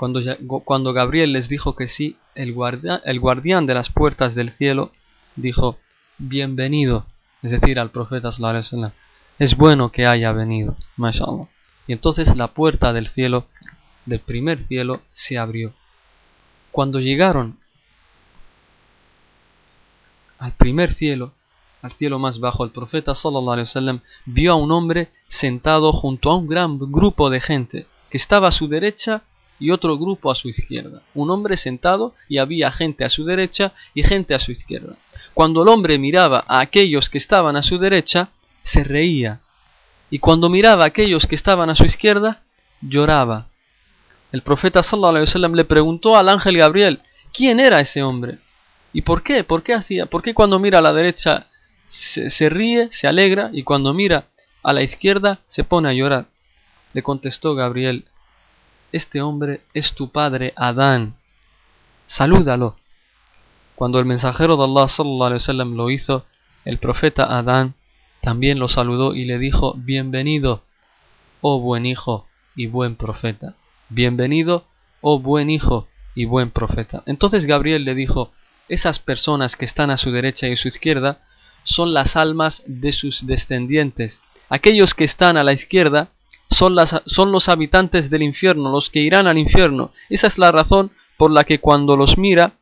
[0.00, 4.92] Cuando, Gabriel les dijo que sí, el, guardián de las puertas del cielo
[5.36, 5.76] dijo,
[6.16, 7.04] bienvenido,
[7.42, 8.92] es decir, al profeta sallallahu.
[9.38, 11.48] Es bueno que haya venido, mashallah.
[11.86, 13.44] Y entonces la puerta del cielo,
[14.06, 15.74] del primer cielo, se abrió.
[16.70, 17.58] Cuando llegaron
[20.38, 21.34] al primer cielo,
[21.82, 26.30] al cielo más bajo, el profeta sallallahu alaihi wasallam vio a un hombre sentado junto
[26.30, 29.24] a un gran grupo de gente que estaba a su derecha
[29.60, 31.02] y otro grupo a su izquierda.
[31.14, 34.96] Un hombre sentado y había gente a su derecha y gente a su izquierda.
[35.34, 38.30] Cuando el hombre miraba a aquellos que estaban a su derecha,
[38.64, 39.40] se reía.
[40.10, 42.42] Y cuando miraba a aquellos que estaban a su izquierda,
[42.80, 43.46] lloraba.
[44.32, 47.00] El profeta sallallahu alaihi wasallam le preguntó al ángel Gabriel,
[47.32, 48.38] ¿quién era ese hombre?
[48.92, 49.44] ¿Y por qué?
[49.44, 50.06] ¿Por qué hacía?
[50.06, 51.46] ¿Por qué cuando mira a la derecha
[51.88, 54.26] se, ríe, se alegra y cuando mira
[54.62, 56.26] a la izquierda se pone a llorar?
[56.92, 58.04] Le contestó Gabriel,
[58.92, 61.14] este hombre es tu padre Adán,
[62.06, 62.76] salúdalo.
[63.74, 66.26] Cuando el mensajero de Allah sallallahu lo hizo,
[66.64, 67.74] el profeta Adán
[68.20, 70.62] también lo saludó y le dijo, bienvenido,
[71.40, 73.54] oh buen hijo y buen profeta.
[73.88, 74.66] Bienvenido,
[75.00, 77.02] oh buen hijo y buen profeta.
[77.06, 78.32] Entonces Gabriel le dijo,
[78.68, 81.20] esas personas que están a su derecha y a su izquierda
[81.64, 84.22] son las almas de sus descendientes.
[84.48, 86.10] Aquellos que están a la izquierda
[86.50, 89.92] son, son los habitantes del infierno, los que irán al infierno.
[90.08, 92.52] Esa es la razón por la que cuando los mira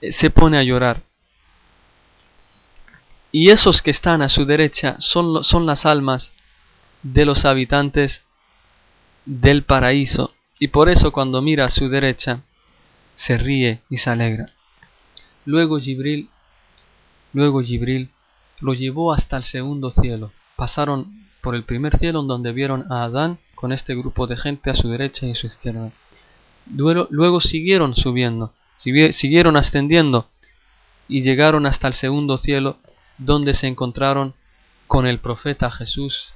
[0.00, 1.02] eh, se pone a llorar.
[3.30, 6.32] Y esos que están a su derecha son, son las almas
[7.02, 8.24] de los habitantes
[9.24, 10.34] del paraíso.
[10.58, 12.42] Y por eso cuando mira a su derecha,
[13.14, 14.52] se ríe y se alegra.
[15.44, 16.30] Luego Gibril,
[17.32, 18.10] luego Gibril
[18.60, 20.32] lo llevó hasta el segundo cielo.
[20.58, 24.70] Pasaron por el primer cielo en donde vieron a Adán con este grupo de gente
[24.70, 25.92] a su derecha y a su izquierda.
[26.66, 30.28] Luego, siguieron subiendo, siguieron ascendiendo
[31.06, 32.76] y llegaron hasta el segundo cielo
[33.18, 34.34] donde se encontraron
[34.88, 36.34] con el profeta Jesús,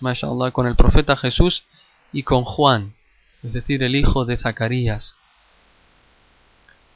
[0.00, 1.64] mashallah, con el profeta Jesús
[2.12, 2.92] y con Juan,
[3.42, 5.16] es decir, el hijo de Zacarías.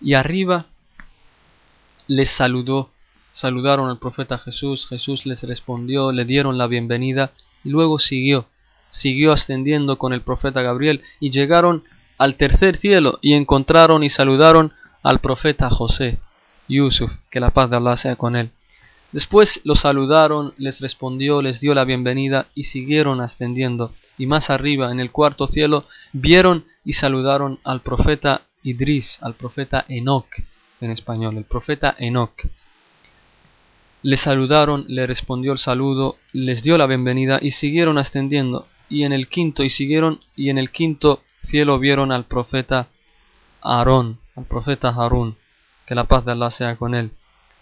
[0.02, 0.66] Y arriba
[2.06, 2.90] les saludó,
[3.38, 7.30] saludaron al profeta Jesús, Jesús les respondió, le dieron la bienvenida
[7.62, 8.46] y luego siguió,
[8.90, 11.84] siguió ascendiendo con el profeta Gabriel y llegaron
[12.18, 14.72] al tercer cielo y encontraron y saludaron
[15.04, 16.18] al profeta José,
[16.68, 18.50] Yusuf, que la paz de Allah sea con él.
[19.12, 23.94] Después los saludaron, les respondió, les dio la bienvenida y siguieron ascendiendo.
[24.18, 29.84] Y más arriba, en el cuarto cielo, vieron y saludaron al profeta Idris, al profeta
[29.88, 30.28] Enoch,
[30.80, 32.34] en español, el profeta Enoch.
[34.02, 38.66] Le saludaron, le respondió el saludo, les dio la bienvenida y siguieron ascendiendo.
[38.88, 42.88] Y en el quinto y siguieron y en el quinto cielo vieron al profeta
[43.60, 45.36] Aarón, al profeta Harún,
[45.86, 47.10] que la paz de Allah sea con él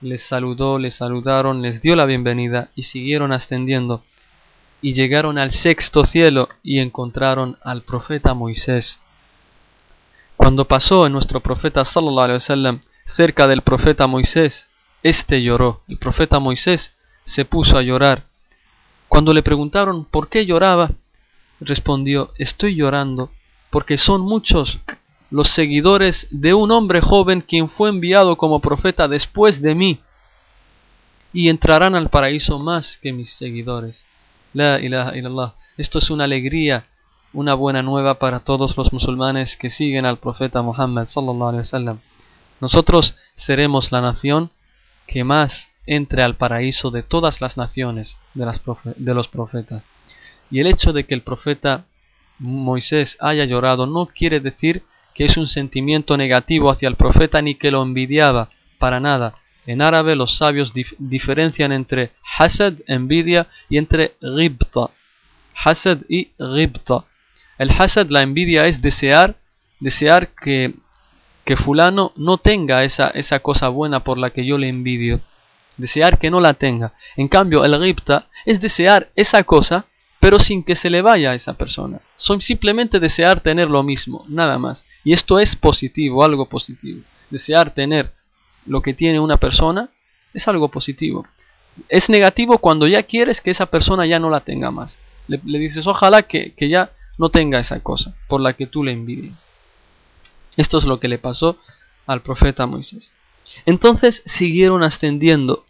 [0.00, 4.02] les saludó, les saludaron, les dio la bienvenida y siguieron ascendiendo.
[4.82, 9.00] Y llegaron al sexto cielo y encontraron al profeta Moisés.
[10.36, 14.68] Cuando pasó en nuestro profeta sallallahu alaihi wasallam cerca del profeta Moisés,
[15.08, 15.82] éste lloró.
[15.88, 18.24] El profeta Moisés se puso a llorar.
[19.08, 20.90] Cuando le preguntaron por qué lloraba,
[21.60, 23.30] respondió, estoy llorando
[23.70, 24.78] porque son muchos
[25.30, 30.00] los seguidores de un hombre joven quien fue enviado como profeta después de mí,
[31.32, 34.06] y entrarán al paraíso más que mis seguidores.
[34.54, 35.54] La ilaha illallah.
[35.76, 36.86] Esto es una alegría,
[37.32, 42.00] una buena nueva para todos los musulmanes que siguen al profeta Muhammad sallallahu alaihi wasallam.
[42.60, 44.50] Nosotros seremos la nación
[45.06, 48.44] que más entre al paraíso de todas las naciones de,
[49.14, 49.84] los profetas.
[50.50, 51.84] Y el hecho de que el profeta
[52.38, 54.82] Moisés haya llorado no quiere decir
[55.14, 59.34] que es un sentimiento negativo hacia el profeta ni que lo envidiaba, para nada.
[59.66, 64.90] En árabe los sabios diferencian entre hasad, envidia, y entre ghibta.
[65.54, 67.06] Hasad y ghibta.
[67.58, 69.36] El hasad, la envidia, es desear,
[69.80, 70.74] desear que,
[71.46, 75.22] que fulano no tenga esa, esa cosa buena por la que yo le envidio.
[75.78, 76.92] Desear que no la tenga.
[77.16, 79.86] En cambio, el ghibta es desear esa cosa
[80.26, 82.00] pero sin que se le vaya a esa persona.
[82.16, 84.84] Son simplemente desear tener lo mismo, nada más.
[85.04, 87.02] Y esto es positivo, algo positivo.
[87.30, 88.12] Desear tener
[88.66, 89.90] lo que tiene una persona
[90.34, 91.26] es algo positivo.
[91.88, 94.98] Es negativo cuando ya quieres que esa persona ya no la tenga más.
[95.28, 98.90] Le, dices, ojalá que, que, ya no tenga esa cosa por la que tú le
[98.90, 99.38] envidias.
[100.56, 101.58] Esto es lo que le pasó
[102.06, 103.12] al profeta Moisés.
[103.64, 105.64] Entonces siguieron ascendiendo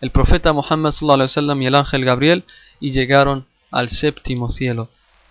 [0.00, 0.94] el profeta Muhammad
[1.60, 2.44] y el ángel Gabriel
[2.80, 4.88] y llegaron al séptimo cielo.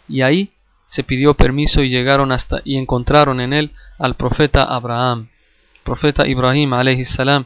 [0.08, 0.52] Y ahí
[0.88, 5.30] se pidió permiso y llegaron hasta y encontraron en él al profeta Abraham,
[5.84, 6.74] profeta Ibrahim
[7.06, 7.46] salam,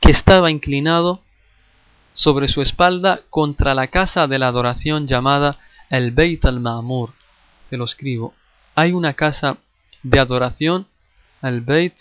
[0.00, 1.20] que estaba inclinado
[2.12, 5.58] sobre su espalda contra la casa de la adoración llamada
[5.88, 7.10] el Beit al-Ma'mur.
[7.62, 8.34] Se lo escribo.
[8.74, 9.58] Hay una casa
[10.02, 10.86] de adoración,
[11.42, 11.94] el Beit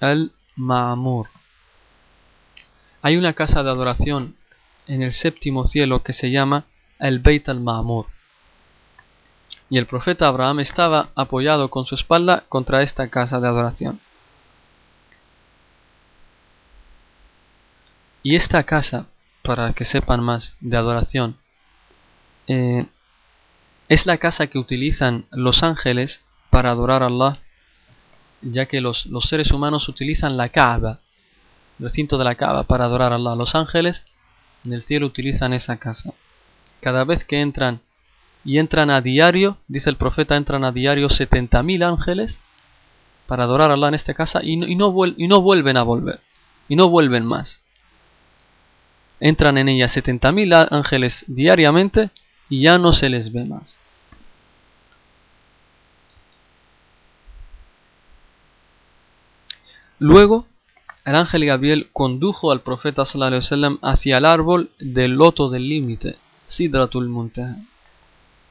[0.00, 1.28] al-Ma'mur.
[3.02, 4.36] Hay una casa de adoración
[4.86, 6.64] en el séptimo cielo que se llama
[6.98, 8.06] el Beit al-Ma'mur.
[9.70, 14.00] Y el profeta Abraham estaba apoyado con su espalda contra esta casa de adoración.
[18.22, 19.06] Y esta casa,
[19.42, 21.36] para que sepan más de adoración,
[22.46, 22.86] eh,
[23.88, 27.38] es la casa que utilizan los ángeles para adorar a Allah,
[28.42, 31.00] ya que los, los seres humanos utilizan la Kaaba,
[31.78, 33.34] el recinto de la Kaaba, para adorar a Allah.
[33.34, 34.04] Los ángeles
[34.64, 36.12] en el cielo utilizan esa casa.
[36.80, 37.80] cada vez que entran
[38.44, 42.40] y entran a diario, dice el profeta, entran a diario 70.000 ángeles
[43.26, 44.76] para adorar a Allah en esta casa y no, y
[45.28, 46.20] no vuelven a volver,
[46.68, 47.62] y no vuelven más.
[49.20, 52.10] Entran en ella 70.000 ángeles diariamente
[52.48, 53.77] y ya no se les ve más.
[59.98, 60.46] Luego,
[61.04, 67.08] el ángel Gabriel condujo al profeta sallallahu hacia el árbol del loto del límite, Sidratul
[67.08, 67.56] Muntaha.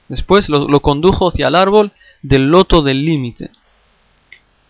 [0.08, 1.92] Después lo, condujo hacia el árbol
[2.22, 3.52] del loto del límite.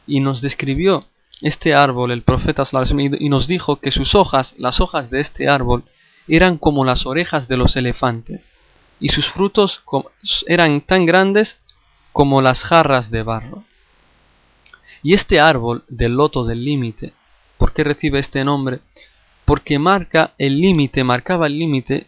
[0.05, 1.05] Y nos describió
[1.41, 2.63] este árbol, el profeta
[3.19, 5.84] y nos dijo que sus hojas, las hojas de este árbol,
[6.28, 8.49] eran como las orejas de los elefantes,
[8.99, 9.82] y sus frutos
[10.47, 11.57] eran tan grandes
[12.11, 13.63] como las jarras de barro.
[15.08, 17.14] Y este árbol del loto del límite,
[17.58, 18.82] ¿por qué recibe este nombre?
[19.45, 22.08] Porque marca el límite, marcaba el límite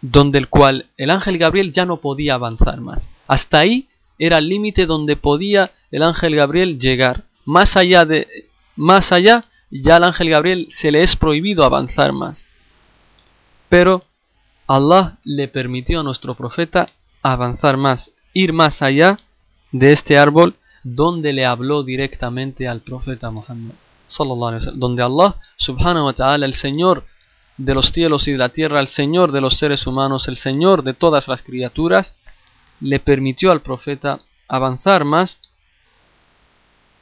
[0.00, 3.10] donde el cual el ángel Gabriel ya no podía avanzar más.
[3.28, 3.88] Hasta ahí
[4.18, 7.24] era el límite donde podía el ángel Gabriel llegar.
[7.44, 8.26] Más allá de
[8.74, 12.46] más allá ya al ángel Gabriel se le es prohibido avanzar más.
[13.68, 14.02] Pero
[14.66, 16.88] Allah le permitió a nuestro profeta
[17.20, 19.18] avanzar más, ir más allá
[19.72, 23.74] de este árbol donde le habló directamente al profeta Muhammad
[24.74, 27.04] donde Allah subhanahu wa ta'ala el Señor
[27.56, 30.82] de los cielos y de la tierra, el Señor de los seres humanos, el Señor
[30.82, 32.16] de todas las criaturas,
[32.80, 35.40] le permitió al profeta avanzar más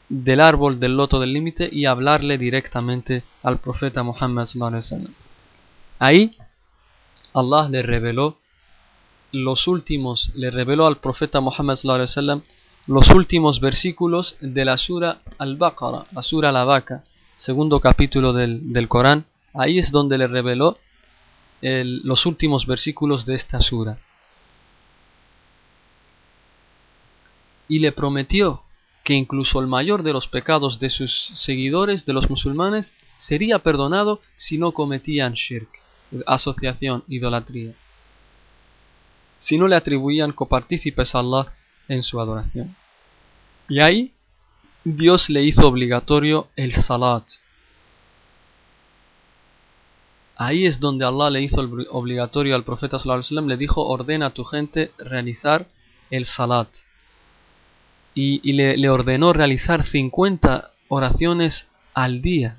[0.08, 4.48] del árbol del loto del límite y hablarle directamente al profeta Muhammad
[5.98, 6.36] Ahí
[7.34, 8.38] Allah le reveló
[9.32, 11.78] los últimos, le reveló al profeta Muhammad
[12.88, 17.04] los últimos versículos de la sura Al-Baqarah, la sura La Vaca,
[17.36, 19.26] segundo capítulo del, Corán.
[19.52, 20.78] Ahí es donde le reveló
[21.60, 23.98] los últimos versículos de esta sura.
[27.68, 28.62] Y le prometió
[29.04, 34.22] que incluso el mayor de los pecados de sus seguidores, de los musulmanes, sería perdonado
[34.34, 35.68] si no cometían shirk,
[36.26, 37.74] asociación, idolatría.
[39.38, 41.52] Si no le atribuían copartícipes a Allah
[41.88, 42.76] en su adoración.
[43.68, 44.12] Y ahí
[44.84, 47.24] Dios le hizo obligatorio el salat.
[50.36, 51.60] Ahí es donde Allah le hizo
[51.90, 55.66] obligatorio al profeta sallallahu le dijo ordena a tu gente realizar
[56.10, 56.68] el salat.
[58.14, 62.56] Y, le, le, ordenó realizar 50 oraciones al día.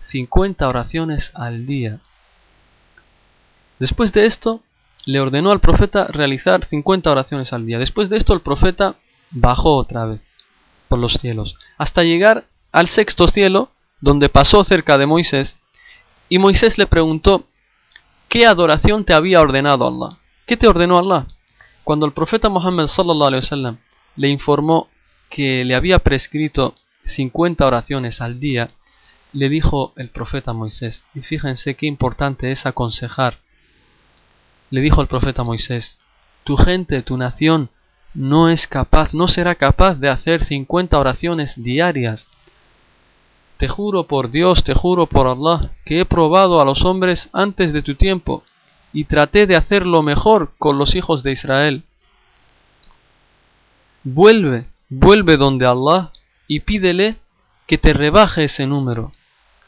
[0.00, 2.00] 50 oraciones al día.
[3.78, 4.62] Después de esto,
[5.06, 7.78] le ordenó al profeta realizar 50 oraciones al día.
[7.78, 8.96] Después de esto el profeta
[9.30, 10.26] bajó otra vez
[10.88, 15.56] por los cielos, hasta llegar al sexto cielo, donde pasó cerca de Moisés,
[16.28, 17.46] y Moisés le preguntó,
[18.28, 20.18] ¿qué adoración te había ordenado Allah?
[20.46, 21.26] ¿Qué te ordenó Allah?
[21.84, 23.78] Cuando el profeta Muhammad wasallam
[24.16, 24.88] le informó
[25.30, 26.74] que le había prescrito
[27.06, 28.70] 50 oraciones al día,
[29.32, 33.38] le dijo el profeta Moisés, y fíjense qué importante es aconsejar
[34.70, 35.98] le dijo al profeta Moisés,
[36.44, 37.70] tu gente, tu nación,
[38.12, 42.28] no es capaz, no será capaz de hacer 50 oraciones diarias.
[43.56, 47.72] Te juro por Dios, te juro por Allah, que he probado a los hombres antes
[47.72, 48.44] de tu tiempo,
[48.92, 51.82] y traté de hacerlo mejor con los hijos de Israel.
[54.04, 56.12] Vuelve, vuelve donde Allah,
[56.46, 57.16] y pídele
[57.66, 59.12] que te rebaje ese número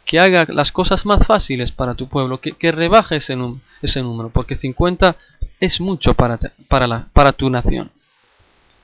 [0.07, 3.37] que haga las cosas más fáciles para tu pueblo, que, rebaje ese,
[3.83, 5.17] ese, número, porque 50
[5.61, 6.39] es mucho para,
[6.69, 7.91] para, la, para tu nación.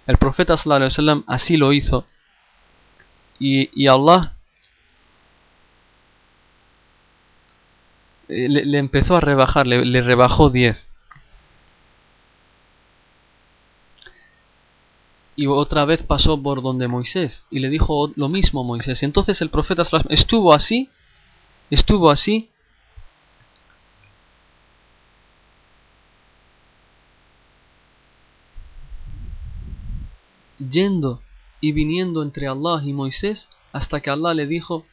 [0.07, 2.07] El profeta sallallahu así lo hizo
[3.39, 4.33] y, y Allah
[8.29, 10.91] eh, le, empezó a rebajar, le, le rebajó 10.
[15.35, 19.03] y otra vez pasó por donde Moisés y le dijo lo mismo Moisés.
[19.03, 20.91] Entonces el profeta estuvo así
[21.75, 22.51] estuvo así
[30.59, 31.23] yendo
[31.62, 34.85] y viniendo entre Allah y Moisés hasta que Allah le dijo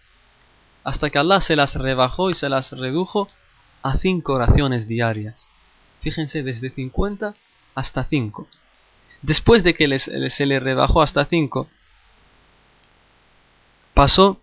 [0.86, 3.28] hasta que Allah se las rebajó y se las redujo
[3.84, 5.50] a cinco oraciones diarias.
[6.02, 7.36] Fíjense, desde 50
[7.76, 8.48] hasta 5.
[9.22, 11.68] Después de que se le rebajó hasta 5,
[13.94, 14.40] pasó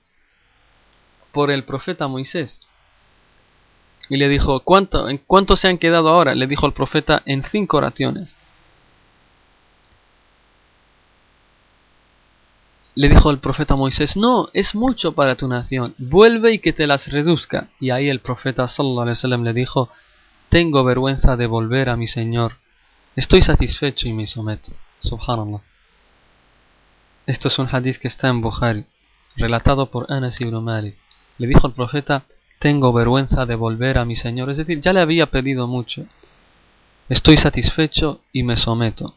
[1.37, 2.63] por el profeta Moisés.
[4.09, 6.35] Y le dijo, ¿cuánto, ¿en cuánto se han quedado ahora?
[6.35, 8.35] Le dijo el profeta, en cinco oraciones.
[12.95, 16.87] Le dijo el profeta Moisés, no, es mucho para tu nación, vuelve y que te
[16.87, 17.69] las reduzca.
[17.79, 19.91] Y ahí el profeta sallallahu le dijo,
[20.49, 22.55] tengo vergüenza de volver a mi Señor
[23.15, 24.73] estoy satisfecho y me someto.
[25.01, 25.61] Subhanallah.
[27.27, 28.87] Esto es un hadith que está en Bukhari,
[29.37, 30.97] relatado por Anas ibn Malik.
[31.39, 32.25] Le dijo al profeta,
[32.59, 34.51] tengo vergüenza de volver a mi Señor.
[34.51, 36.07] Es decir, ya le había pedido mucho.
[37.09, 39.15] Estoy satisfecho y me someto.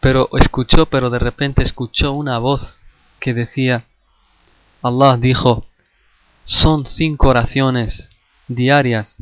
[0.00, 2.78] Pero escuchó, pero de repente escuchó una voz
[3.20, 3.86] que decía,
[4.82, 5.64] Allah dijo,
[6.42, 8.10] son cinco oraciones
[8.46, 9.16] diarias,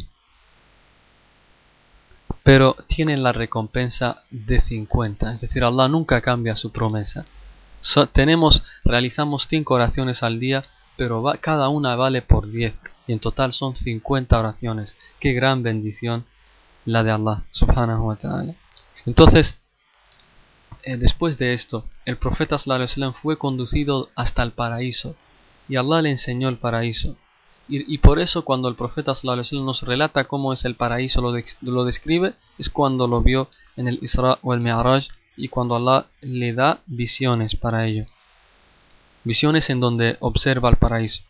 [2.43, 5.33] pero tienen la recompensa de 50.
[5.33, 7.25] Es decir, Allah nunca cambia su promesa.
[8.13, 10.65] tenemos, realizamos cinco oraciones al día,
[10.97, 12.83] pero cada una vale por 10.
[13.07, 14.97] Y en total son 50 oraciones.
[15.21, 16.25] Qué gran bendición
[16.85, 18.55] la de Allah, subhanahu wa ta'ala.
[19.07, 19.59] Entonces,
[20.83, 25.15] eh, después de esto, el profeta sallam, fue conducido hasta el paraíso
[25.69, 27.17] y Allah le enseñó el paraíso.
[27.69, 31.33] Y, por eso cuando el profeta sallam, nos relata cómo es el paraíso, lo,
[31.63, 35.07] lo, describe, es cuando lo vio en el Isra o el Mi'raj
[35.37, 38.07] y cuando Allah le da visiones para ello.
[39.25, 41.23] Visiones en donde observa el paraíso.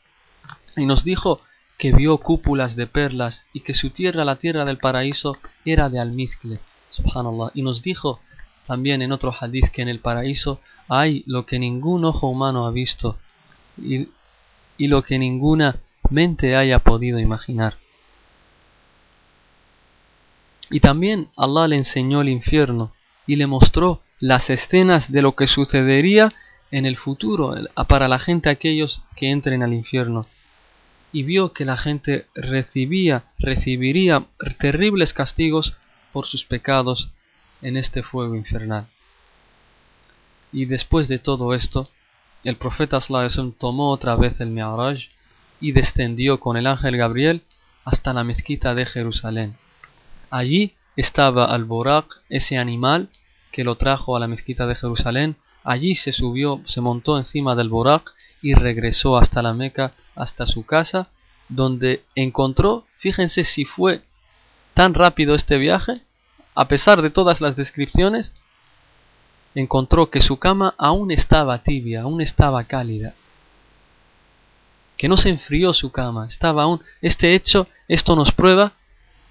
[0.77, 1.41] Y nos dijo
[1.79, 6.01] que vio cúpulas de perlas y que su tierra, la tierra del paraíso, era de
[6.01, 6.61] almizcle.
[6.89, 7.53] Subhanallah.
[7.55, 8.21] Y nos dijo
[8.67, 12.71] también en otro hadith que en el paraíso hay lo que ningún ojo humano ha
[12.71, 13.19] visto
[13.77, 14.09] y,
[14.79, 15.77] y lo que ninguna
[16.57, 17.77] haya podido imaginar.
[20.71, 22.93] Y también Allah le enseñó el infierno
[23.27, 26.33] y le mostró las escenas de lo que sucedería
[26.71, 27.55] en el futuro
[27.89, 30.27] para la gente aquellos que entren al infierno.
[31.13, 34.25] Y vio que la gente recibía, recibiría
[34.59, 35.77] terribles castigos
[36.13, 37.11] por sus pecados
[37.61, 38.87] en este fuego infernal.
[40.53, 41.91] Y después de todo esto,
[42.45, 45.01] el profeta Sallallahu tomó otra vez el Mi'raj
[45.63, 47.43] y descendió con el ángel Gabriel
[47.85, 49.57] hasta la mezquita de Jerusalén.
[50.29, 53.09] Allí estaba al-Buraq, ese animal
[53.53, 55.37] que lo trajo a la mezquita de Jerusalén.
[55.63, 58.11] Allí se subió, se montó encima del Buraq
[58.43, 61.09] y regresó hasta la Meca, hasta su casa,
[61.49, 64.03] donde encontró, fíjense si fue
[64.75, 66.01] tan rápido este viaje,
[66.55, 68.33] a pesar de todas las descripciones,
[69.55, 73.15] encontró que su cama aún estaba tibia, aún estaba cálida.
[75.03, 76.81] Que no se enfrió su cama, estaba aún...
[77.01, 78.75] Este hecho, esto nos prueba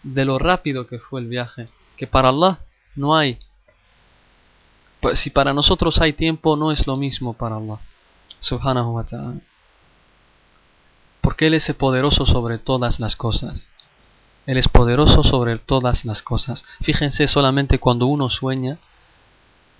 [0.03, 1.69] de lo rápido que fue el viaje.
[1.95, 2.59] Que para Allah
[2.97, 3.39] no hay...
[4.99, 7.79] Pues si para nosotros hay tiempo, no es lo mismo para Allah.
[8.39, 9.35] Subhanahu wa ta'ala.
[11.21, 13.69] Porque Él es poderoso sobre todas las cosas.
[14.47, 16.65] Él es poderoso sobre todas las cosas.
[16.81, 18.77] Fíjense solamente cuando uno sueña,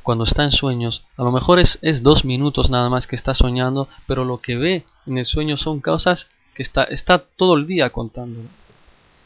[0.03, 3.33] cuando está en sueños, a lo mejor es, es dos minutos nada más que está
[3.33, 7.65] soñando, pero lo que ve en el sueño son cosas que está, está todo el
[7.67, 8.51] día contándolas.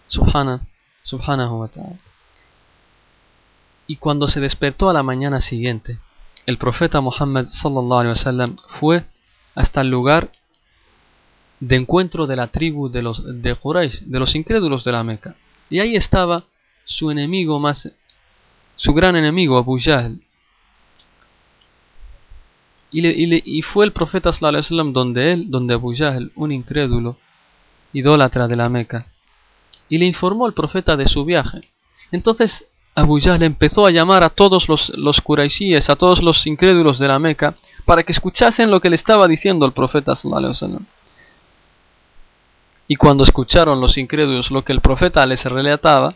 [0.07, 0.67] Subhana,
[1.03, 1.99] subhanahu wa ta'ala.
[3.87, 5.99] Y cuando se despertó a la mañana siguiente,
[6.45, 9.05] el profeta Muhammad sallallahu alaihi wasallam fue
[9.55, 10.31] hasta el lugar
[11.59, 15.35] de encuentro de la tribu de los de Quraysh, de los incrédulos de la Meca.
[15.69, 16.43] Y ahí estaba
[16.85, 17.91] su enemigo más,
[18.75, 20.21] su gran enemigo, Abu Jahl.
[22.91, 25.93] Y, fue el profeta sallallahu donde él, donde Abu
[26.35, 27.17] un incrédulo,
[27.91, 29.07] idólatra de la Meca,
[29.89, 31.69] y le informó al profeta de su viaje.
[32.11, 32.65] Entonces
[32.95, 35.21] Abu empezó a llamar a todos los, los
[35.89, 39.65] a todos los incrédulos de la Meca, para que escuchasen lo que le estaba diciendo
[39.65, 40.15] el profeta
[42.87, 46.15] y cuando escucharon los incrédulos lo que el profeta les relataba,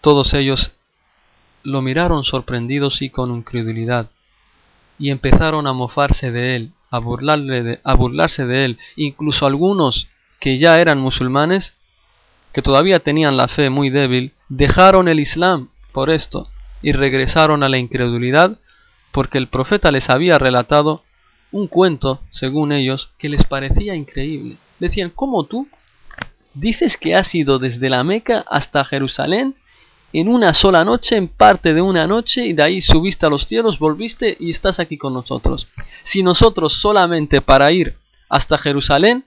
[0.00, 0.72] todos ellos
[1.62, 4.08] lo miraron sorprendidos y con incredulidad,
[4.98, 10.08] y empezaron a mofarse de él, a, burlarle a burlarse de él, incluso algunos
[10.40, 11.74] que ya eran musulmanes,
[12.52, 16.48] que todavía tenían la fe muy débil, dejaron el Islam por esto
[16.82, 18.58] y regresaron a la incredulidad
[19.12, 21.02] porque el profeta les había relatado
[21.50, 24.58] un cuento, según ellos, que les parecía increíble.
[24.78, 25.68] Decían, ¿cómo tú
[26.54, 29.54] dices que has ido desde la Meca hasta Jerusalén
[30.12, 33.44] en una sola noche, en parte de una noche, y de ahí subiste a los
[33.44, 35.68] cielos, volviste y estás aquí con nosotros?
[36.02, 37.96] Si nosotros solamente para ir
[38.28, 39.24] hasta Jerusalén,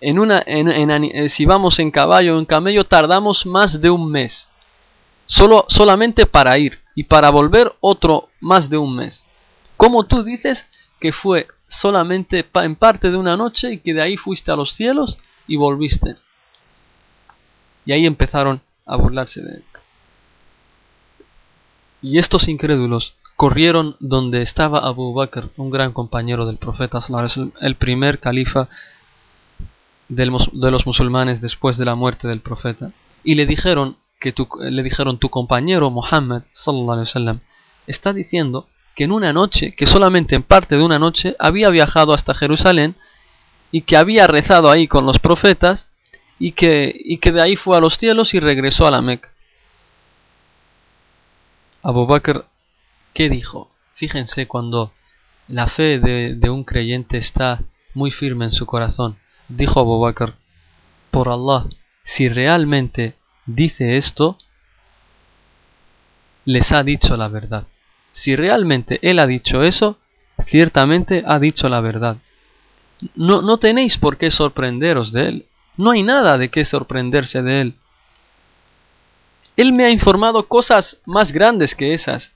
[0.00, 4.48] en una, eh, si vamos en caballo o en camello, tardamos más de un mes.
[5.26, 9.24] Solo, solamente para ir y para volver otro más de un mes.
[9.76, 10.66] ¿Cómo tú dices
[11.02, 14.72] que fue solamente en parte de una noche y que de ahí fuiste a los
[14.72, 15.18] cielos
[15.48, 16.16] y volviste.
[17.84, 19.64] Y ahí empezaron a burlarse de él.
[22.02, 27.00] Y estos incrédulos corrieron donde estaba Abu Bakr, un gran compañero del profeta,
[27.60, 28.68] el primer califa
[30.08, 32.92] de los musulmanes después de la muerte del profeta
[33.24, 37.40] y le dijeron que tu, le dijeron tu compañero Muhammad sallallahu
[37.86, 42.12] está diciendo que en una noche, que solamente en parte de una noche había viajado
[42.12, 42.94] hasta Jerusalén
[43.70, 45.88] y que había rezado ahí con los profetas
[46.38, 49.31] y que, y que de ahí fue a los cielos y regresó a la Meca.
[51.82, 52.44] Abu Bakr,
[53.12, 53.68] ¿qué dijo?
[53.94, 54.92] Fíjense cuando
[55.48, 57.64] la fe de, un creyente está
[57.94, 59.18] muy firme en su corazón.
[59.48, 60.34] Dijo Abu Bakr,
[61.10, 61.66] por Allah,
[62.04, 63.16] si realmente
[63.46, 64.38] dice esto,
[66.44, 67.66] les ha dicho la verdad.
[68.12, 69.98] Si realmente él ha dicho eso,
[70.46, 72.16] ciertamente ha dicho la verdad.
[73.16, 75.46] No, no tenéis por qué sorprenderos de él.
[75.76, 77.74] No hay nada de qué sorprenderse de él.
[79.56, 82.32] Él me ha informado cosas más grandes que esas.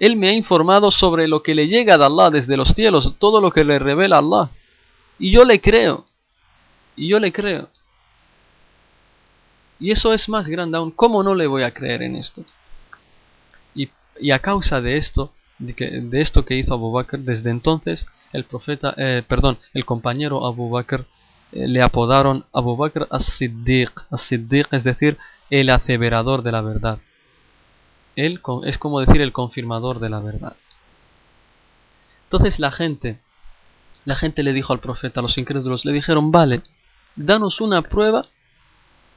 [0.00, 3.40] Él me ha informado sobre lo que le llega de Allah desde los cielos, todo
[3.40, 4.50] lo que le revela Allah.
[5.18, 6.04] Y yo le creo.
[6.96, 7.68] Y yo le creo.
[9.78, 10.90] Y eso es más grande aún.
[10.90, 12.44] ¿Cómo no le voy a creer en esto?
[13.74, 17.50] Y, y a causa de esto, de, que, de, esto que hizo Abu Bakr, desde
[17.50, 21.06] entonces el profeta, eh, perdón, el compañero Abu Bakr
[21.52, 23.92] eh, le apodaron Abu Bakr as-Siddiq.
[24.10, 25.18] As-Siddiq es decir,
[25.50, 26.98] el aseverador de la verdad.
[28.16, 30.56] Él es como decir el confirmador de la verdad.
[32.24, 33.20] Entonces la gente,
[34.04, 36.62] la gente le dijo al profeta, a los incrédulos, le dijeron, vale,
[37.16, 38.26] danos una prueba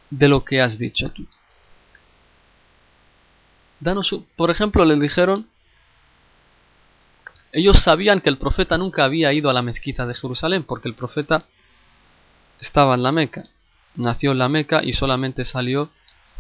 [0.09, 1.25] de lo que has dicho tú.
[3.80, 5.47] Danos, por ejemplo, le dijeron,
[7.51, 10.95] ellos sabían que el profeta nunca había ido a la mezquita de Jerusalén, porque el
[10.95, 11.43] profeta
[12.59, 13.45] estaba en la Meca,
[13.95, 15.89] nació en la Meca y solamente salió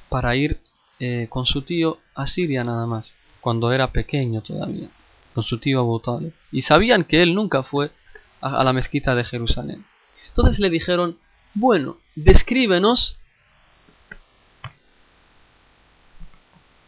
[0.09, 0.59] para ir
[0.99, 4.89] eh, con su tío a Siria nada más, cuando era pequeño todavía,
[5.33, 6.01] con su tío Abu.
[6.51, 7.91] Y sabían que él nunca fue
[8.41, 9.85] a, a la mezquita de Jerusalén.
[10.27, 11.17] Entonces le dijeron,
[11.53, 13.17] bueno, descríbenos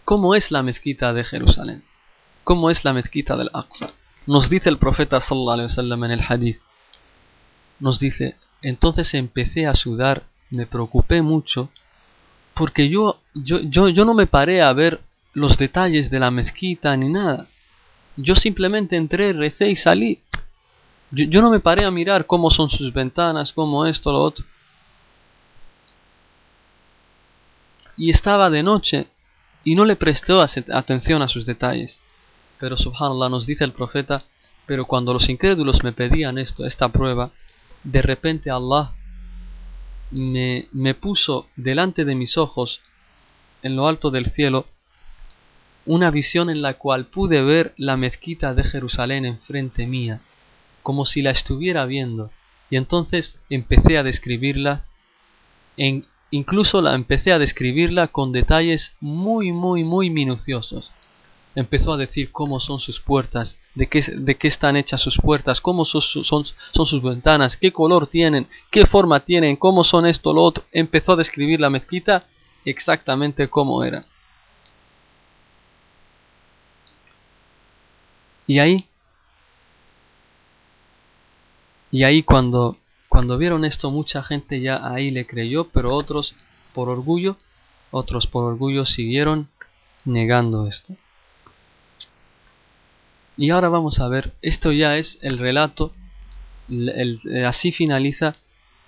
[0.06, 1.84] cómo es la mezquita de Jerusalén,
[2.44, 3.92] cómo es la mezquita del Aqsa.
[4.26, 6.60] Nos dice el profeta sallallahu alaihi wasallam en el hadith.
[7.80, 11.70] Nos dice, entonces empecé a sudar, me preocupé mucho,
[12.60, 15.00] porque yo, yo, yo, yo no me paré a ver
[15.34, 17.48] los detalles de la mezquita ni nada.
[18.18, 20.20] Yo simplemente entré, recé y salí.
[21.10, 24.44] Yo, no me paré a mirar cómo son sus ventanas, cómo esto, lo otro.
[27.96, 29.08] Y estaba de noche
[29.64, 31.98] y no le prestó atención a sus detalles.
[32.60, 34.26] Pero subhanallah nos dice el profeta,
[34.66, 37.32] pero cuando los incrédulos me pedían esto, esta prueba,
[37.86, 38.96] de repente Allah
[40.12, 42.82] me, me puso delante de mis ojos,
[43.62, 44.68] en lo alto del cielo,
[45.86, 50.22] una visión en la cual pude ver la mezquita de Jerusalén enfrente mía,
[50.84, 52.32] como si la estuviera viendo,
[52.70, 54.86] y entonces empecé a describirla
[55.78, 60.92] en Incluso la empecé a describirla con detalles muy muy muy minuciosos.
[61.60, 65.60] Empezó a decir cómo son sus puertas, de qué, de qué están hechas sus puertas,
[65.60, 70.32] cómo son, son, son sus ventanas, qué color tienen, qué forma tienen, cómo son esto,
[70.32, 70.64] lo otro.
[70.72, 72.26] Empezó a describir la mezquita
[72.64, 74.06] exactamente cómo era.
[78.48, 78.88] Y ahí,
[81.92, 82.78] y ahí cuando
[83.10, 86.36] cuando vieron esto mucha gente ya ahí le creyó, pero otros
[86.74, 87.36] por orgullo,
[87.92, 89.50] otros por orgullo siguieron
[90.06, 90.96] negando esto.
[93.40, 95.94] Y ahora vamos a ver, esto ya es el relato,
[96.70, 98.36] eh, así finaliza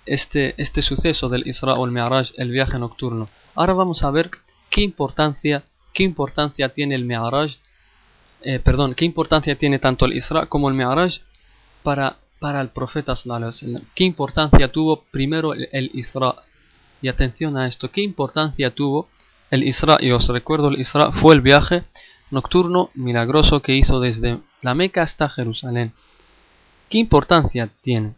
[0.04, 3.30] este, este suceso del Isra o el Mi'raj, el viaje nocturno.
[3.54, 4.28] Ahora vamos a ver
[4.68, 7.52] qué importancia, qué importancia tiene el Mi'raj,
[8.42, 11.20] eh, perdón, qué importancia tiene tanto el Isra como el Mi'raj
[11.82, 13.14] para para el profeta
[13.94, 16.34] ¿Qué importancia tuvo primero el, Isra?
[17.00, 19.08] Y atención a esto, ¿qué importancia tuvo
[19.50, 19.96] el Isra?
[20.00, 21.84] Y os recuerdo, el Isra fue el viaje
[22.32, 25.92] nocturno milagroso que hizo desde la Meca hasta Jerusalén.
[26.88, 28.14] ¿Qué importancia tiene?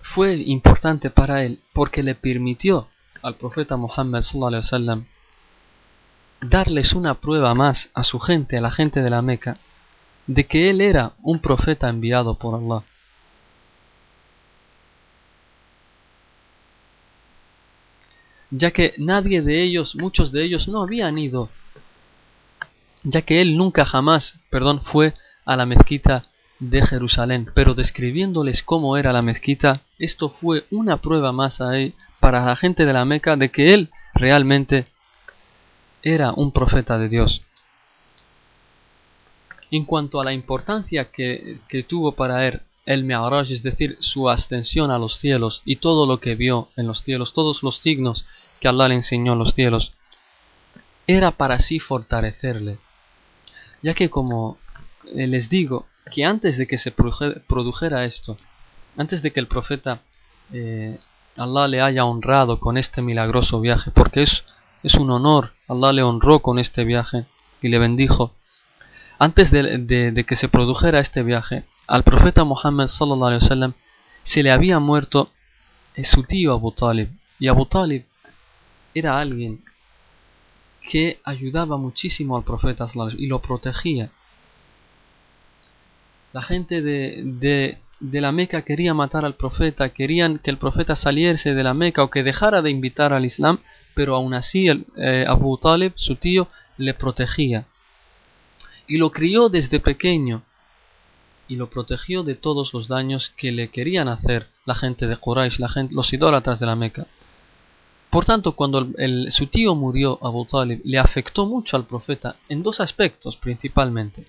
[0.00, 2.88] Fue importante para él porque le permitió
[3.22, 5.04] al profeta Muhammad sallallahu
[6.42, 9.56] darles una prueba más a su gente, a la gente de la Meca,
[10.26, 12.84] de que él era un profeta enviado por Allah.
[18.56, 21.48] Ya que nadie de ellos, muchos de ellos no habían ido,
[23.02, 26.26] ya que él nunca jamás, perdón, fue a la mezquita
[26.60, 31.94] de Jerusalén, pero describiéndoles cómo era la mezquita, esto fue una prueba más a él,
[32.20, 34.86] para la gente de la Meca de que él realmente
[36.04, 37.42] era un profeta de Dios.
[39.72, 44.92] En cuanto a la importancia que, tuvo para él, el Mi'raj, es decir, su ascensión
[44.92, 48.24] a los cielos y todo lo que vio en los cielos, todos los signos
[48.64, 49.92] que Allah le enseñó en los cielos,
[51.06, 52.78] era para así fortalecerle.
[53.82, 54.56] Ya que como
[55.14, 58.38] eh, les digo, que antes de que se produjera esto,
[58.96, 60.00] antes de que el profeta
[60.50, 60.96] eh,
[61.36, 64.46] Allah le haya honrado con este milagroso viaje, porque es,
[64.82, 67.26] es un honor, Allah le honró con este viaje
[67.60, 68.32] y le bendijo.
[69.18, 73.74] Antes de, que se produjera este viaje, al profeta Muhammad sallallahu alaihi wasallam
[74.22, 75.28] se le había muerto
[75.96, 77.10] eh, su tío Abu Talib.
[77.38, 78.06] Y Abu Talib
[78.94, 79.62] era alguien
[80.88, 82.86] que ayudaba muchísimo al profeta
[83.16, 84.10] y lo protegía.
[86.32, 91.54] La gente de, de, la Meca quería matar al profeta, querían que el profeta saliese
[91.54, 93.60] de la Meca o que dejara de invitar al Islam,
[93.94, 97.66] pero aún así el, eh, Abu Talib, su tío, le protegía.
[98.86, 100.42] Y lo crió desde pequeño
[101.48, 105.58] y lo protegió de todos los daños que le querían hacer la gente de Quraysh,
[105.58, 107.06] la gente, los idólatras de la Meca.
[108.14, 108.86] Por tanto, cuando
[109.30, 114.24] su tío murió, Abu Talib, le afectó mucho al profeta en dos aspectos principalmente.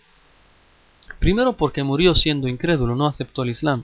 [1.19, 3.83] Primero porque murió siendo incrédulo, no aceptó el Islam.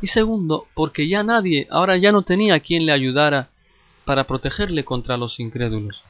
[0.00, 3.50] Y segundo, porque ya nadie, ahora ya no tenía quien le ayudara
[4.06, 6.02] para protegerle contra los incrédulos.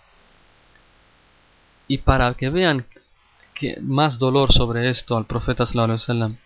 [1.88, 2.86] Y para que vean
[3.54, 6.36] que más dolor sobre esto al profeta sallallahu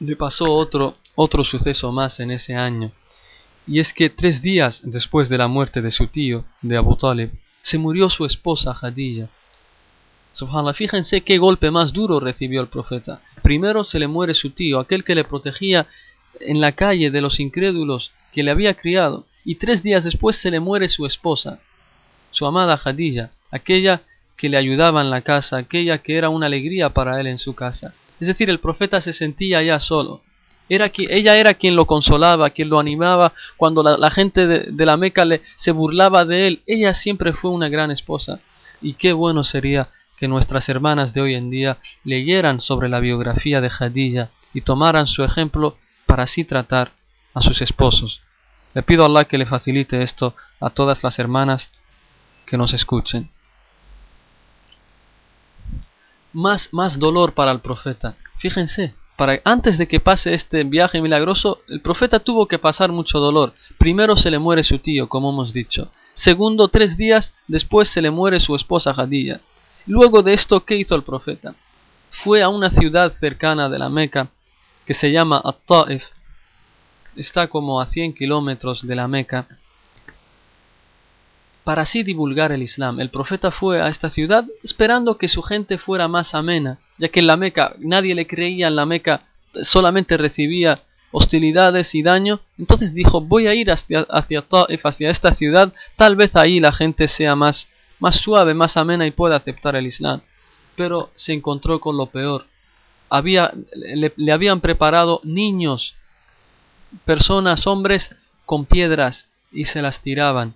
[0.00, 2.92] le pasó otro otro suceso más en ese año.
[3.66, 7.30] Y es que tres días después de la muerte de su tío, de Abu Talib,
[7.62, 9.28] se murió su esposa Khadija,
[10.36, 13.22] Subhanallah, fíjense qué golpe más duro recibió el profeta.
[13.42, 15.86] Primero se le muere su tío, aquel que le protegía
[16.40, 20.50] en la calle de los incrédulos que le había criado, y tres días después se
[20.50, 21.60] le muere su esposa,
[22.32, 24.02] su amada Khadija, aquella
[24.36, 27.54] que le ayudaba en la casa, aquella que era una alegría para él en su
[27.54, 27.94] casa.
[28.20, 30.20] Es decir, el profeta se sentía ya solo.
[30.68, 34.96] Era que, ella era quien lo consolaba, quien lo animaba cuando la, gente de, la
[34.96, 36.62] Meca le, se burlaba de él.
[36.66, 38.40] Ella siempre fue una gran esposa.
[38.82, 43.60] Y qué bueno sería que nuestras hermanas de hoy en día leyeran sobre la biografía
[43.60, 46.92] de Khadija y tomaran su ejemplo para así tratar
[47.34, 48.22] a sus esposos.
[48.74, 51.70] Le pido a Allah que le facilite esto a todas las hermanas
[52.44, 53.30] que nos escuchen.
[56.32, 58.16] Más, más dolor para el profeta.
[58.38, 58.94] Fíjense,
[59.44, 63.54] antes de que pase este viaje milagroso, el profeta tuvo que pasar mucho dolor.
[63.78, 65.90] Primero se le muere su tío, como hemos dicho.
[66.12, 69.40] Segundo, tres días después se le muere su esposa Khadija.
[69.86, 71.54] Luego de esto, ¿qué hizo el profeta?
[72.10, 74.28] Fue a una ciudad cercana de la Meca
[74.84, 76.04] que se llama At-Ta'if.
[77.16, 79.46] Está como a 100 kilómetros de la Meca.
[81.66, 85.78] Para así divulgar el Islam, el profeta fue a esta ciudad esperando que su gente
[85.78, 89.24] fuera más amena, ya que en la Meca nadie le creía, en la Meca
[89.62, 92.38] solamente recibía hostilidades y daño.
[92.56, 94.44] Entonces dijo, voy a ir hacia, hacia
[94.84, 99.10] hacia esta ciudad, tal vez ahí la gente sea más más suave, más amena y
[99.10, 100.20] puede aceptar el Islam.
[100.76, 102.46] Pero se encontró con lo peor.
[103.10, 105.96] Había, le, habían preparado niños,
[107.04, 108.14] personas, hombres,
[108.44, 110.54] con piedras y se las tiraban.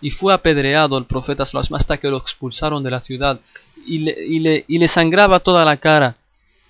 [0.00, 3.40] Y fue apedreado el profeta hasta que lo expulsaron de la ciudad
[3.86, 6.16] y le, y le, y le sangraba toda la cara,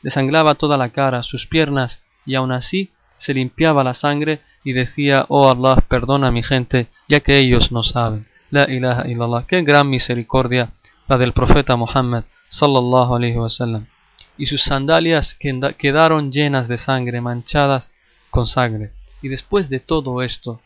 [0.03, 4.73] le sangraba toda la cara, sus piernas, y aún así se limpiaba la sangre y
[4.73, 8.27] decía, oh Allah, perdona a mi gente, ya que ellos no saben.
[8.51, 9.47] La ilaha illallah.
[9.47, 10.73] Qué gran misericordia
[11.07, 13.87] la del profeta Muhammad sallallahu alaihi wasallam.
[14.37, 15.37] Y sus sandalias
[15.79, 17.93] quedaron llenas de sangre, manchadas
[18.31, 18.93] con sangre.
[19.23, 20.61] Y después de todo esto,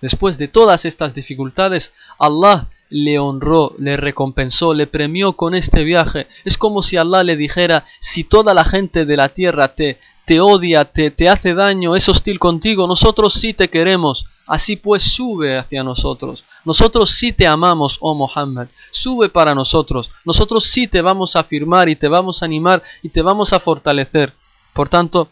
[0.00, 6.26] después de todas estas dificultades, Allah le honró, le recompensó, le premió con este viaje.
[6.44, 10.40] Es como si Allah le dijera, si toda la gente de la tierra te, te
[10.40, 14.26] odia, te, te hace daño, es hostil contigo, nosotros sí te queremos.
[14.46, 16.44] Así pues sube hacia nosotros.
[16.64, 18.66] Nosotros sí te amamos, oh Muhammad.
[18.90, 20.10] Sube para nosotros.
[20.24, 23.60] Nosotros sí te vamos a afirmar y te vamos a animar y te vamos a
[23.60, 24.34] fortalecer.
[24.74, 25.30] Por tanto,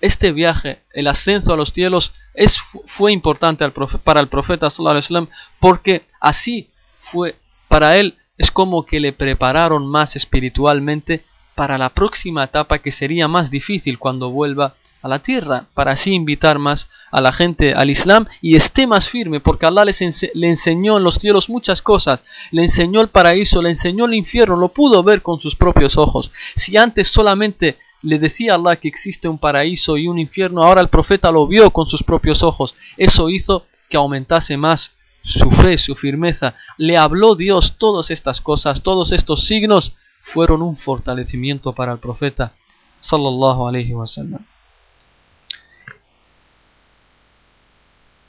[0.00, 3.68] este viaje, el ascenso a los cielos, es, fue importante
[4.04, 5.28] para el profeta sallallahu
[5.58, 6.70] porque así
[7.00, 7.36] fue
[7.68, 11.24] para él es como que le prepararon más espiritualmente
[11.54, 16.12] para la próxima etapa que sería más difícil cuando vuelva a la tierra para así
[16.12, 20.00] invitar más a la gente al Islam y esté más firme porque Allah les
[20.34, 24.56] le enseñó en los cielos muchas cosas, le enseñó el paraíso, le enseñó el infierno,
[24.56, 26.30] lo pudo ver con sus propios ojos.
[26.54, 30.80] Si antes solamente le decía a Allah que existe un paraíso y un infierno, ahora
[30.80, 32.74] el profeta lo vio con sus propios ojos.
[32.96, 34.92] Eso hizo que aumentase más
[35.22, 36.54] su fe, su firmeza.
[36.78, 42.52] Le habló Dios todas estas cosas, todos estos signos fueron un fortalecimiento para el profeta
[43.00, 44.44] sallallahu alaihi wasallam.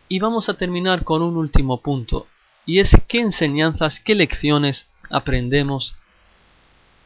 [0.10, 2.28] Y vamos a terminar con un último punto,
[2.66, 5.96] y es qué enseñanzas, qué lecciones aprendemos,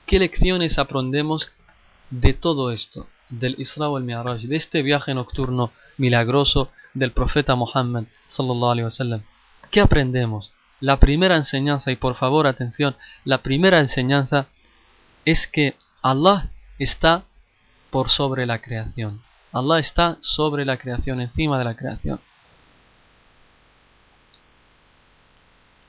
[0.05, 1.51] qué lecciones aprendemos
[2.12, 8.03] de todo esto, del Isra al Mi'raj, de este viaje nocturno milagroso del profeta Muhammad
[8.28, 9.24] sallallahu alaihi wasallam.
[9.72, 10.53] ¿Qué aprendemos?
[10.82, 14.47] La primera enseñanza, y por favor atención, la primera enseñanza
[15.26, 16.49] es que Allah
[16.80, 17.24] está
[17.89, 19.22] por sobre la creación.
[19.53, 22.20] Allah está sobre la creación, encima de la creación.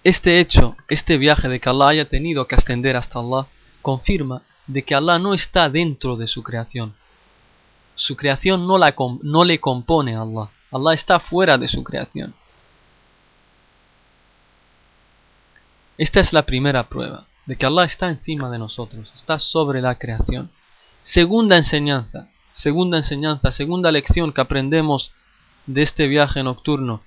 [0.05, 3.47] Este hecho, este viaje de que Allah haya tenido que ascender hasta Allah,
[3.83, 6.95] confirma de que Allah no está dentro de su creación.
[7.95, 10.51] Su creación no, la, no le compone a Allah.
[10.71, 12.35] Allah está fuera de su creación.
[15.99, 19.99] Esta es la primera prueba de que Allah está encima de nosotros, está sobre la
[19.99, 20.51] creación.
[21.03, 25.13] Segunda enseñanza, segunda enseñanza, segunda lección que aprendemos
[25.67, 27.03] de este viaje nocturno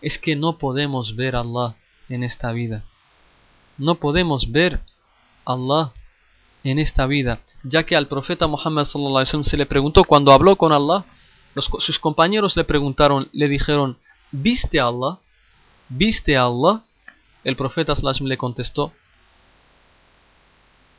[0.00, 1.76] es que no podemos ver a Allah
[2.08, 2.82] en esta vida.
[3.78, 4.80] No podemos ver
[5.44, 5.92] a Allah
[6.64, 11.04] en esta vida, ya que al profeta Muhammad se le preguntó cuando habló con Allah,
[11.56, 13.98] sus compañeros le preguntaron, le dijeron,
[14.30, 15.18] ¿viste a Allah?
[15.88, 16.82] ¿Viste a Allah?
[17.44, 18.92] El profeta le contestó,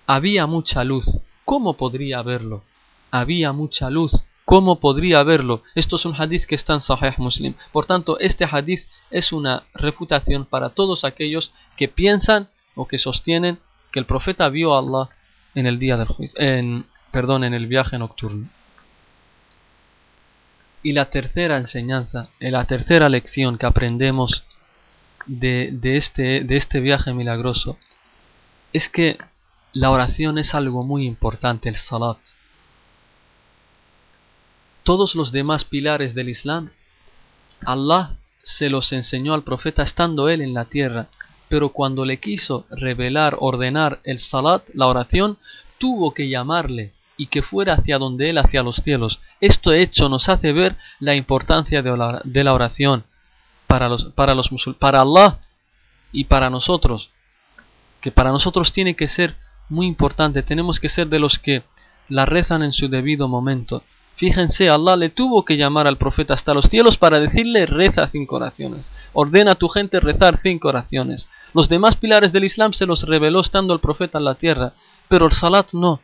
[0.06, 2.64] había mucha luz, ¿cómo podría verlo?
[3.10, 5.64] Había mucha luz, ¿cómo podría verlo?
[5.76, 7.54] Esto es un hadith que está en Sahih Muslim.
[7.72, 13.60] Por tanto, este hadith es una reputación para todos aquellos que piensan o que sostienen
[13.92, 15.10] que el profeta vio a Allah
[15.56, 18.50] en el día del juicio, en, perdón, en el viaje nocturno.
[20.82, 24.44] Y la tercera enseñanza, eh, la tercera lección que aprendemos
[25.26, 27.78] de, este, de este viaje milagroso
[28.74, 29.18] es que
[29.72, 32.18] la oración es algo muy importante, el salat.
[34.84, 36.72] Todos los demás pilares del Islam,
[37.66, 41.08] Allah se los enseñó al profeta estando él en la tierra,
[41.54, 45.38] pero cuando le quiso revelar, ordenar el salat, la oración,
[45.78, 49.20] tuvo que llamarle y que fuera hacia donde él, hacia los cielos.
[49.40, 53.04] Esto hecho nos hace ver la importancia de la oración
[53.68, 54.50] para los, para los
[54.80, 55.42] para Allah
[56.12, 57.12] y para nosotros,
[58.02, 59.36] que para nosotros tiene que ser
[59.70, 61.62] muy importante, tenemos que ser de los que
[62.10, 63.84] la rezan en su debido momento.
[64.16, 68.36] Fíjense, Allah le tuvo que llamar al profeta hasta los cielos para decirle reza cinco
[68.36, 68.92] oraciones.
[69.14, 71.30] Ordena a tu gente rezar cinco oraciones.
[71.54, 74.74] Los demás pilares del Islam se los reveló estando el profeta en la tierra,
[75.08, 76.02] pero el salat no.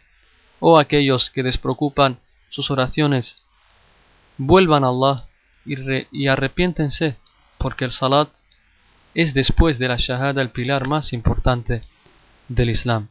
[0.59, 2.19] Oh aquellos que despreocupan
[2.49, 3.37] sus oraciones,
[4.37, 5.25] vuelvan a Allah
[5.65, 7.17] y, arrepiéntense
[7.57, 8.29] porque el salat
[9.15, 11.83] es después de la shahada el pilar más importante
[12.47, 13.09] del Islam.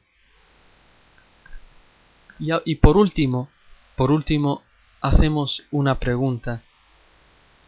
[2.39, 3.49] Y, por último,
[3.97, 4.63] por último,
[5.01, 6.63] hacemos una pregunta,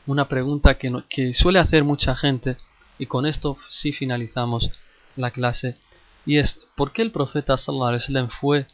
[0.07, 2.57] una pregunta que suele hacer mucha gente,
[3.01, 4.71] y con esto sí finalizamos
[5.17, 5.77] la clase,
[6.27, 8.67] y es, ¿por qué el profeta sallallahu alaihi wasallam fue,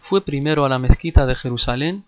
[0.00, 2.04] fue primero a la mezquita de Jerusalén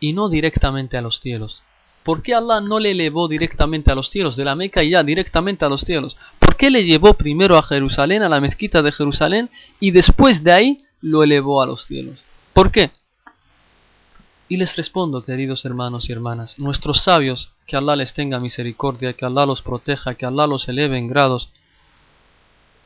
[0.00, 1.62] y no directamente a los cielos?
[2.02, 5.04] ¿Por qué Allah no le elevó directamente a los cielos de la Meca y ya
[5.04, 6.16] directamente a los cielos?
[6.40, 10.52] ¿Por qué le llevó primero a Jerusalén, a la mezquita de Jerusalén, y después de
[10.52, 12.24] ahí lo elevó a los cielos?
[12.52, 12.90] ¿Por qué?
[14.52, 19.24] Y les respondo, queridos hermanos y hermanas, nuestros sabios, que Allah les tenga misericordia, que
[19.24, 21.48] Allah los proteja, que Allah los eleve en grados,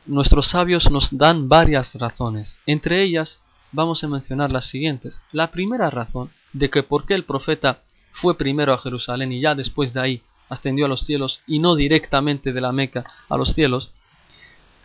[0.05, 2.57] nuestros sabios nos dan varias razones.
[2.65, 3.41] Entre ellas
[3.73, 5.21] vamos a mencionar las siguientes.
[5.33, 7.81] La primera razón de que por qué el profeta
[8.13, 11.75] fue primero a Jerusalén y ya después de ahí ascendió a los cielos y no
[11.75, 13.91] directamente de la Meca a los cielos,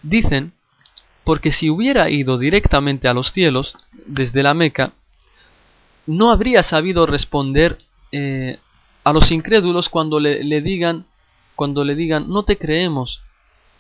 [0.03, 0.53] dicen,
[1.23, 4.95] porque si hubiera ido directamente a los cielos desde la Meca,
[6.07, 7.79] no habría sabido responder
[8.11, 8.59] eh,
[9.05, 11.07] a los incrédulos cuando le, digan,
[11.57, 13.23] cuando le digan, no te creemos,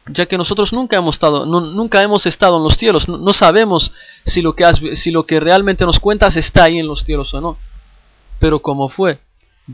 [0.06, 3.92] ya que nosotros nunca hemos estado, nunca hemos estado en los cielos, no, sabemos
[4.24, 7.40] si lo, que si lo que realmente nos cuentas está ahí en los cielos o
[7.40, 7.56] no.
[8.40, 9.20] Pero como fue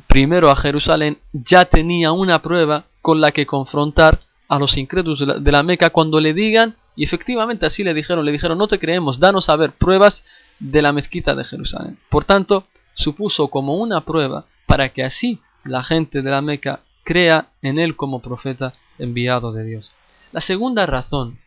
[0.06, 5.52] primero a Jerusalén, ya tenía una prueba con la que confrontar a los incrédulos de
[5.52, 9.18] la, Meca cuando le digan, y efectivamente así le dijeron, le dijeron, no te creemos,
[9.18, 10.24] danos a ver pruebas
[10.58, 11.98] de la mezquita de Jerusalén.
[12.08, 17.48] Por tanto, supuso como una prueba para que así la gente de la Meca crea
[17.62, 19.92] en él como profeta enviado de Dios.
[20.32, 21.38] La segunda razón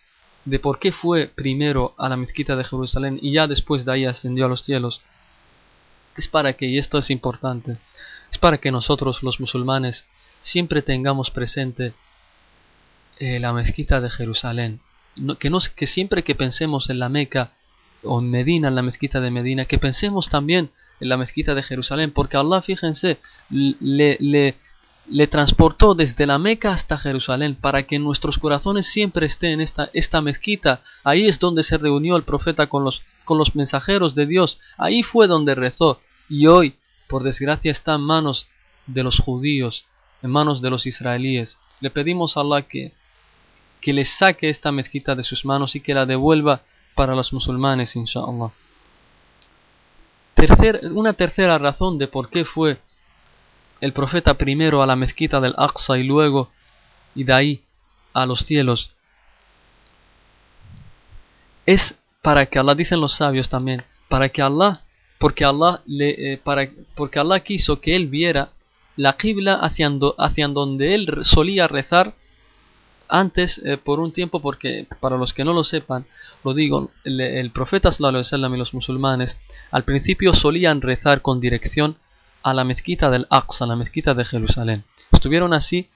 [0.46, 4.06] de por qué fue primero a la mezquita de Jerusalén y ya después de ahí
[4.06, 5.02] ascendió a los cielos
[6.18, 7.78] es para que, y esto es importante,
[8.32, 10.06] es para que nosotros los musulmanes
[10.42, 11.94] siempre tengamos presente
[13.20, 14.82] eh, la mezquita de Jerusalén.
[15.40, 17.52] que, no, que siempre que pensemos en la Meca
[18.04, 21.64] o en Medina, en la mezquita de Medina, que pensemos también en la mezquita de
[21.64, 28.38] Jerusalén, porque Allah, fíjense, le, le, transportó desde la Meca hasta Jerusalén para que nuestros
[28.38, 30.82] corazones siempre esté en esta, esta mezquita.
[31.04, 34.60] Ahí es donde se reunió el profeta con los, con los mensajeros de Dios.
[34.78, 36.00] Ahí fue donde rezó.
[36.30, 36.76] Y hoy,
[37.08, 38.48] por desgracia, está en manos
[38.86, 39.86] de los judíos,
[40.22, 41.58] en manos de los israelíes.
[41.80, 42.94] Le pedimos a Allah que,
[43.82, 46.62] que le saque esta mezquita de sus manos y que la devuelva
[46.96, 48.52] para los musulmanes, inshallah.
[50.34, 52.80] Tercer, una tercera razón de por qué fue
[53.82, 56.50] el profeta primero a la mezquita del Aqsa y luego,
[57.16, 57.64] y de ahí
[58.14, 58.92] a los cielos,
[61.66, 64.82] es para que Allah, dicen los sabios también, para que Allah,
[65.20, 68.50] porque Allah, le, eh, para, porque Allah quiso que él viera
[68.96, 72.14] la qibla hacia, hacia donde él solía rezar
[73.12, 76.06] antes eh, por un tiempo porque para los que no lo sepan
[76.44, 79.38] lo digo el, profeta sallallahu alaihi y los musulmanes
[79.70, 81.98] al principio solían rezar con dirección
[82.44, 84.84] a la mezquita del Aqsa, la mezquita de Jerusalén.
[85.12, 85.90] Estuvieron así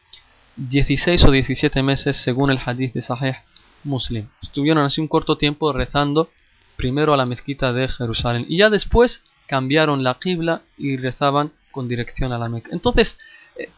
[0.58, 3.36] 16 o 17 meses según el hadith de Sahih
[3.84, 4.28] Muslim.
[4.42, 6.30] Estuvieron así un corto tiempo rezando
[6.76, 11.88] primero a la mezquita de Jerusalén y ya después cambiaron la qibla y rezaban con
[11.88, 12.70] dirección a la Meca.
[12.72, 13.18] Entonces,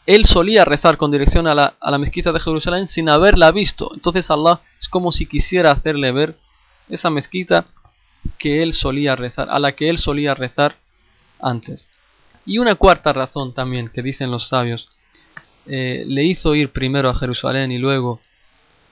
[0.05, 3.91] él solía rezar con dirección a la, a la mezquita de Jerusalén sin haberla visto.
[3.93, 6.35] Entonces Allah es como si quisiera hacerle ver
[6.89, 7.65] esa mezquita
[8.37, 10.77] que él solía rezar, a la que él solía rezar
[11.39, 11.87] antes.
[12.45, 14.89] Y una cuarta razón también que dicen los sabios,
[15.65, 18.21] eh, le hizo ir primero a Jerusalén y luego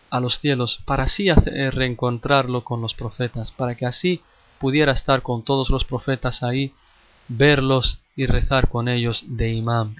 [0.09, 4.21] a los cielos para así eh, reencontrarlo con los profetas, para que así
[4.59, 6.73] pudiera estar con todos los profetas ahí,
[7.27, 9.95] verlos y rezar con ellos de imam.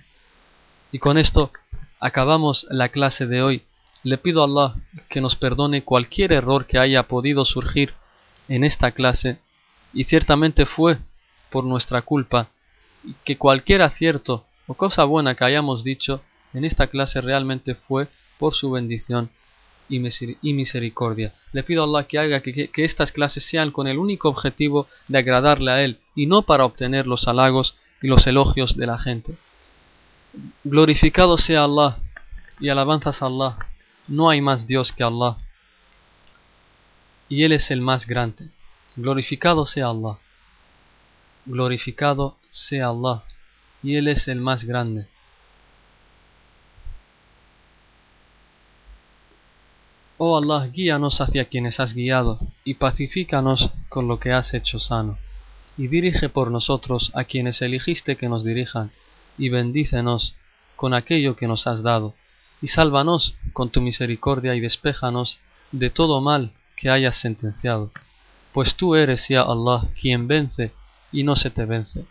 [0.92, 1.52] Y con esto
[2.00, 3.64] acabamos la clase de hoy.
[4.04, 4.76] Le pido a Allah
[5.10, 7.94] que nos perdone cualquier error que haya podido surgir
[8.48, 9.40] en esta clase
[9.94, 10.98] y ciertamente fue
[11.50, 12.50] por nuestra culpa
[13.24, 16.22] que cualquier acierto o cosa buena que hayamos dicho
[16.54, 18.08] en esta clase realmente fue
[18.38, 19.30] por su bendición
[19.88, 21.34] y misericordia.
[21.52, 25.20] Le pido a Allah que haga que, estas clases sean con el único objetivo de
[25.20, 29.38] agradarle a Él y no para obtener los halagos y los elogios de la gente.
[30.64, 31.98] Glorificado sea Allah
[32.60, 33.56] y alabanzas a Allah.
[34.08, 35.38] No hay más Dios que Allah.
[37.30, 38.50] Y Él es el más grande.
[38.96, 40.20] Glorificado sea Allah
[41.46, 43.24] glorificado sea Allah,
[43.84, 45.08] y Él es el más grande.
[50.18, 55.18] Oh Allah, guíanos hacia quienes has guiado, y pacifícanos con lo que has hecho sano,
[55.78, 58.92] y dirige por nosotros a quienes eligiste que nos dirijan,
[59.38, 60.36] y bendícenos
[60.76, 62.16] con aquello que nos has dado,
[62.62, 65.40] y sálvanos con tu misericordia y despéjanos
[65.72, 67.92] de todo mal que hayas sentenciado.
[68.54, 70.72] Pues tú eres, ya Allah, quien vence
[71.12, 72.06] y no se te vence.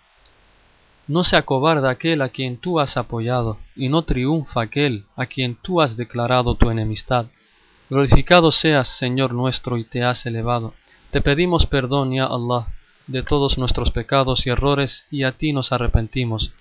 [1.07, 5.55] No se acobarda aquel a quien tú has apoyado, y no triunfa aquel a quien
[5.57, 7.27] tú has declarado tu enemistad.
[7.91, 10.73] Glorificado seas, Señor nuestro, y te has elevado.
[11.11, 12.69] Te pedimos perdón, ya Allah,
[13.07, 16.53] de todos nuestros pecados y errores, y a ti nos arrepentimos.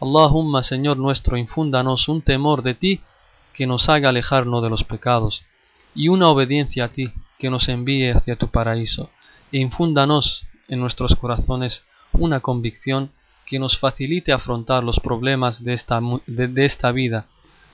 [0.00, 3.00] Allahumma, Señor nuestro, infúndanos un temor de ti
[3.52, 5.44] que nos haga alejarnos de los pecados,
[5.94, 9.10] y una obediencia a ti que nos envíe hacia tu paraíso,
[9.52, 13.10] e infúndanos en nuestros corazones una convicción
[13.44, 17.26] que nos facilite afrontar los problemas de esta, de, esta vida.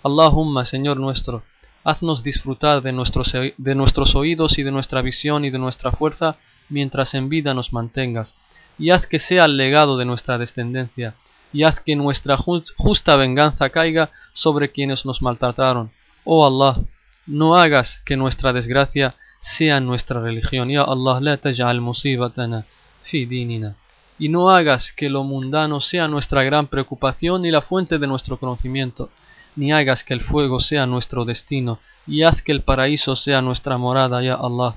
[0.02, 1.42] Allahumma, Señor nuestro,
[1.84, 6.36] haznos disfrutar de nuestros, de nuestros oídos y de nuestra visión y de nuestra fuerza
[6.68, 8.36] mientras en vida nos mantengas,
[8.78, 11.14] y haz que sea el legado de nuestra descendencia,
[11.56, 15.90] y haz que nuestra justa venganza caiga sobre quienes nos maltrataron.
[16.24, 16.82] Oh Allah,
[17.26, 20.68] no hagas que nuestra desgracia sea nuestra religión.
[20.68, 22.66] Ya Allah, la taj'al musibatana
[23.04, 23.74] fi dinina
[24.18, 28.36] y no hagas que lo mundano sea nuestra gran preocupación y la fuente de nuestro
[28.38, 29.08] conocimiento,
[29.56, 33.78] ni hagas que el fuego sea nuestro destino, y haz que el paraíso sea nuestra
[33.78, 34.74] morada, ya Allah.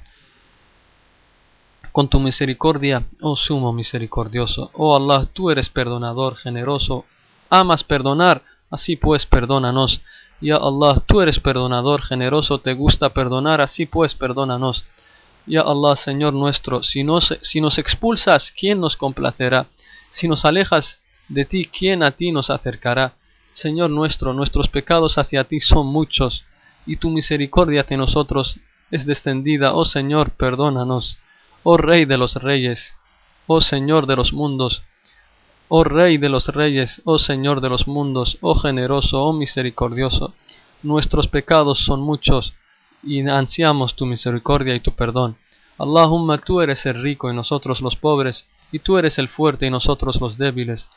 [1.91, 7.05] Con tu misericordia, oh sumo misericordioso, oh Allah, tú eres perdonador, generoso,
[7.49, 10.01] amas perdonar, así pues perdónanos.
[10.41, 14.85] Ya Allah, tú eres perdonador, generoso, te gusta perdonar, así pues perdónanos.
[15.45, 19.65] Ya Allah, Señor nuestro, si nos, si expulsas, ¿quién nos complacerá?
[20.11, 23.15] Si nos alejas de ti, ¿quién a ti nos acercará?
[23.51, 26.45] Señor nuestro, nuestros pecados hacia ti son muchos,
[26.85, 28.59] y tu misericordia hacia nosotros
[28.91, 29.73] es descendida.
[29.73, 31.17] Oh Señor, perdónanos.
[31.63, 32.93] Oh Rey de los reyes,
[33.45, 34.81] oh Señor de los mundos,
[35.67, 40.33] oh Rey de los reyes, oh Señor de los mundos, oh generoso, oh misericordioso.
[40.83, 42.53] Nuestros pecados son muchos,
[43.03, 45.35] y ansiamos tu misericordia y tu perdón.
[45.77, 49.69] Allahumma, tú eres el rico y nosotros los pobres, y tú eres el fuerte y
[49.69, 50.87] nosotros los débiles.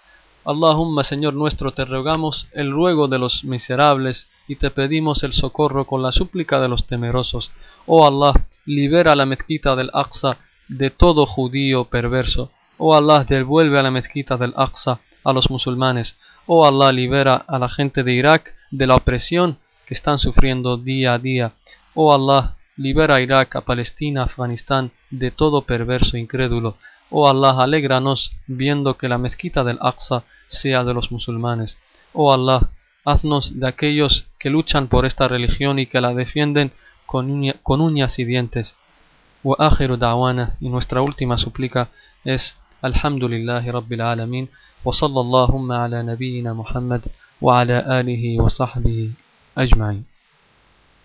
[0.44, 5.88] Allahumma Señor nuestro, te rogamos el ruego de los miserables y te pedimos el socorro
[5.88, 7.50] con la súplica de los temerosos.
[7.86, 10.38] Oh Allah, libera la mezquita del Aqsa
[10.68, 12.50] de todo judío perverso.
[12.78, 16.16] Oh Allah, devuelve a la mezquita del Aqsa a los musulmanes.
[16.46, 21.14] Oh Allah, libera a la gente de Irak de la opresión que están sufriendo día
[21.14, 21.52] a día.
[21.94, 26.76] Oh Allah, libera a Irak, a Palestina, a Afganistán de todo perverso incrédulo.
[27.10, 31.78] Oh Allah, alégranos viendo que la mezquita del Aqsa sea de los musulmanes.
[32.14, 32.70] Oh Allah,
[33.04, 36.72] haznos de aquellos que luchan por esta religión y que la defienden
[37.06, 38.74] con, uñas y dientes.
[39.42, 41.88] Wa akhiru da'wana, y nuestra última súplica
[42.24, 44.48] es Alhamdulillahi Rabbil Alamin,
[44.84, 49.14] wa sallallahu ala nabiyyina Muhammad wa ala alihi wa sahbihi
[49.54, 50.11] ajma'in.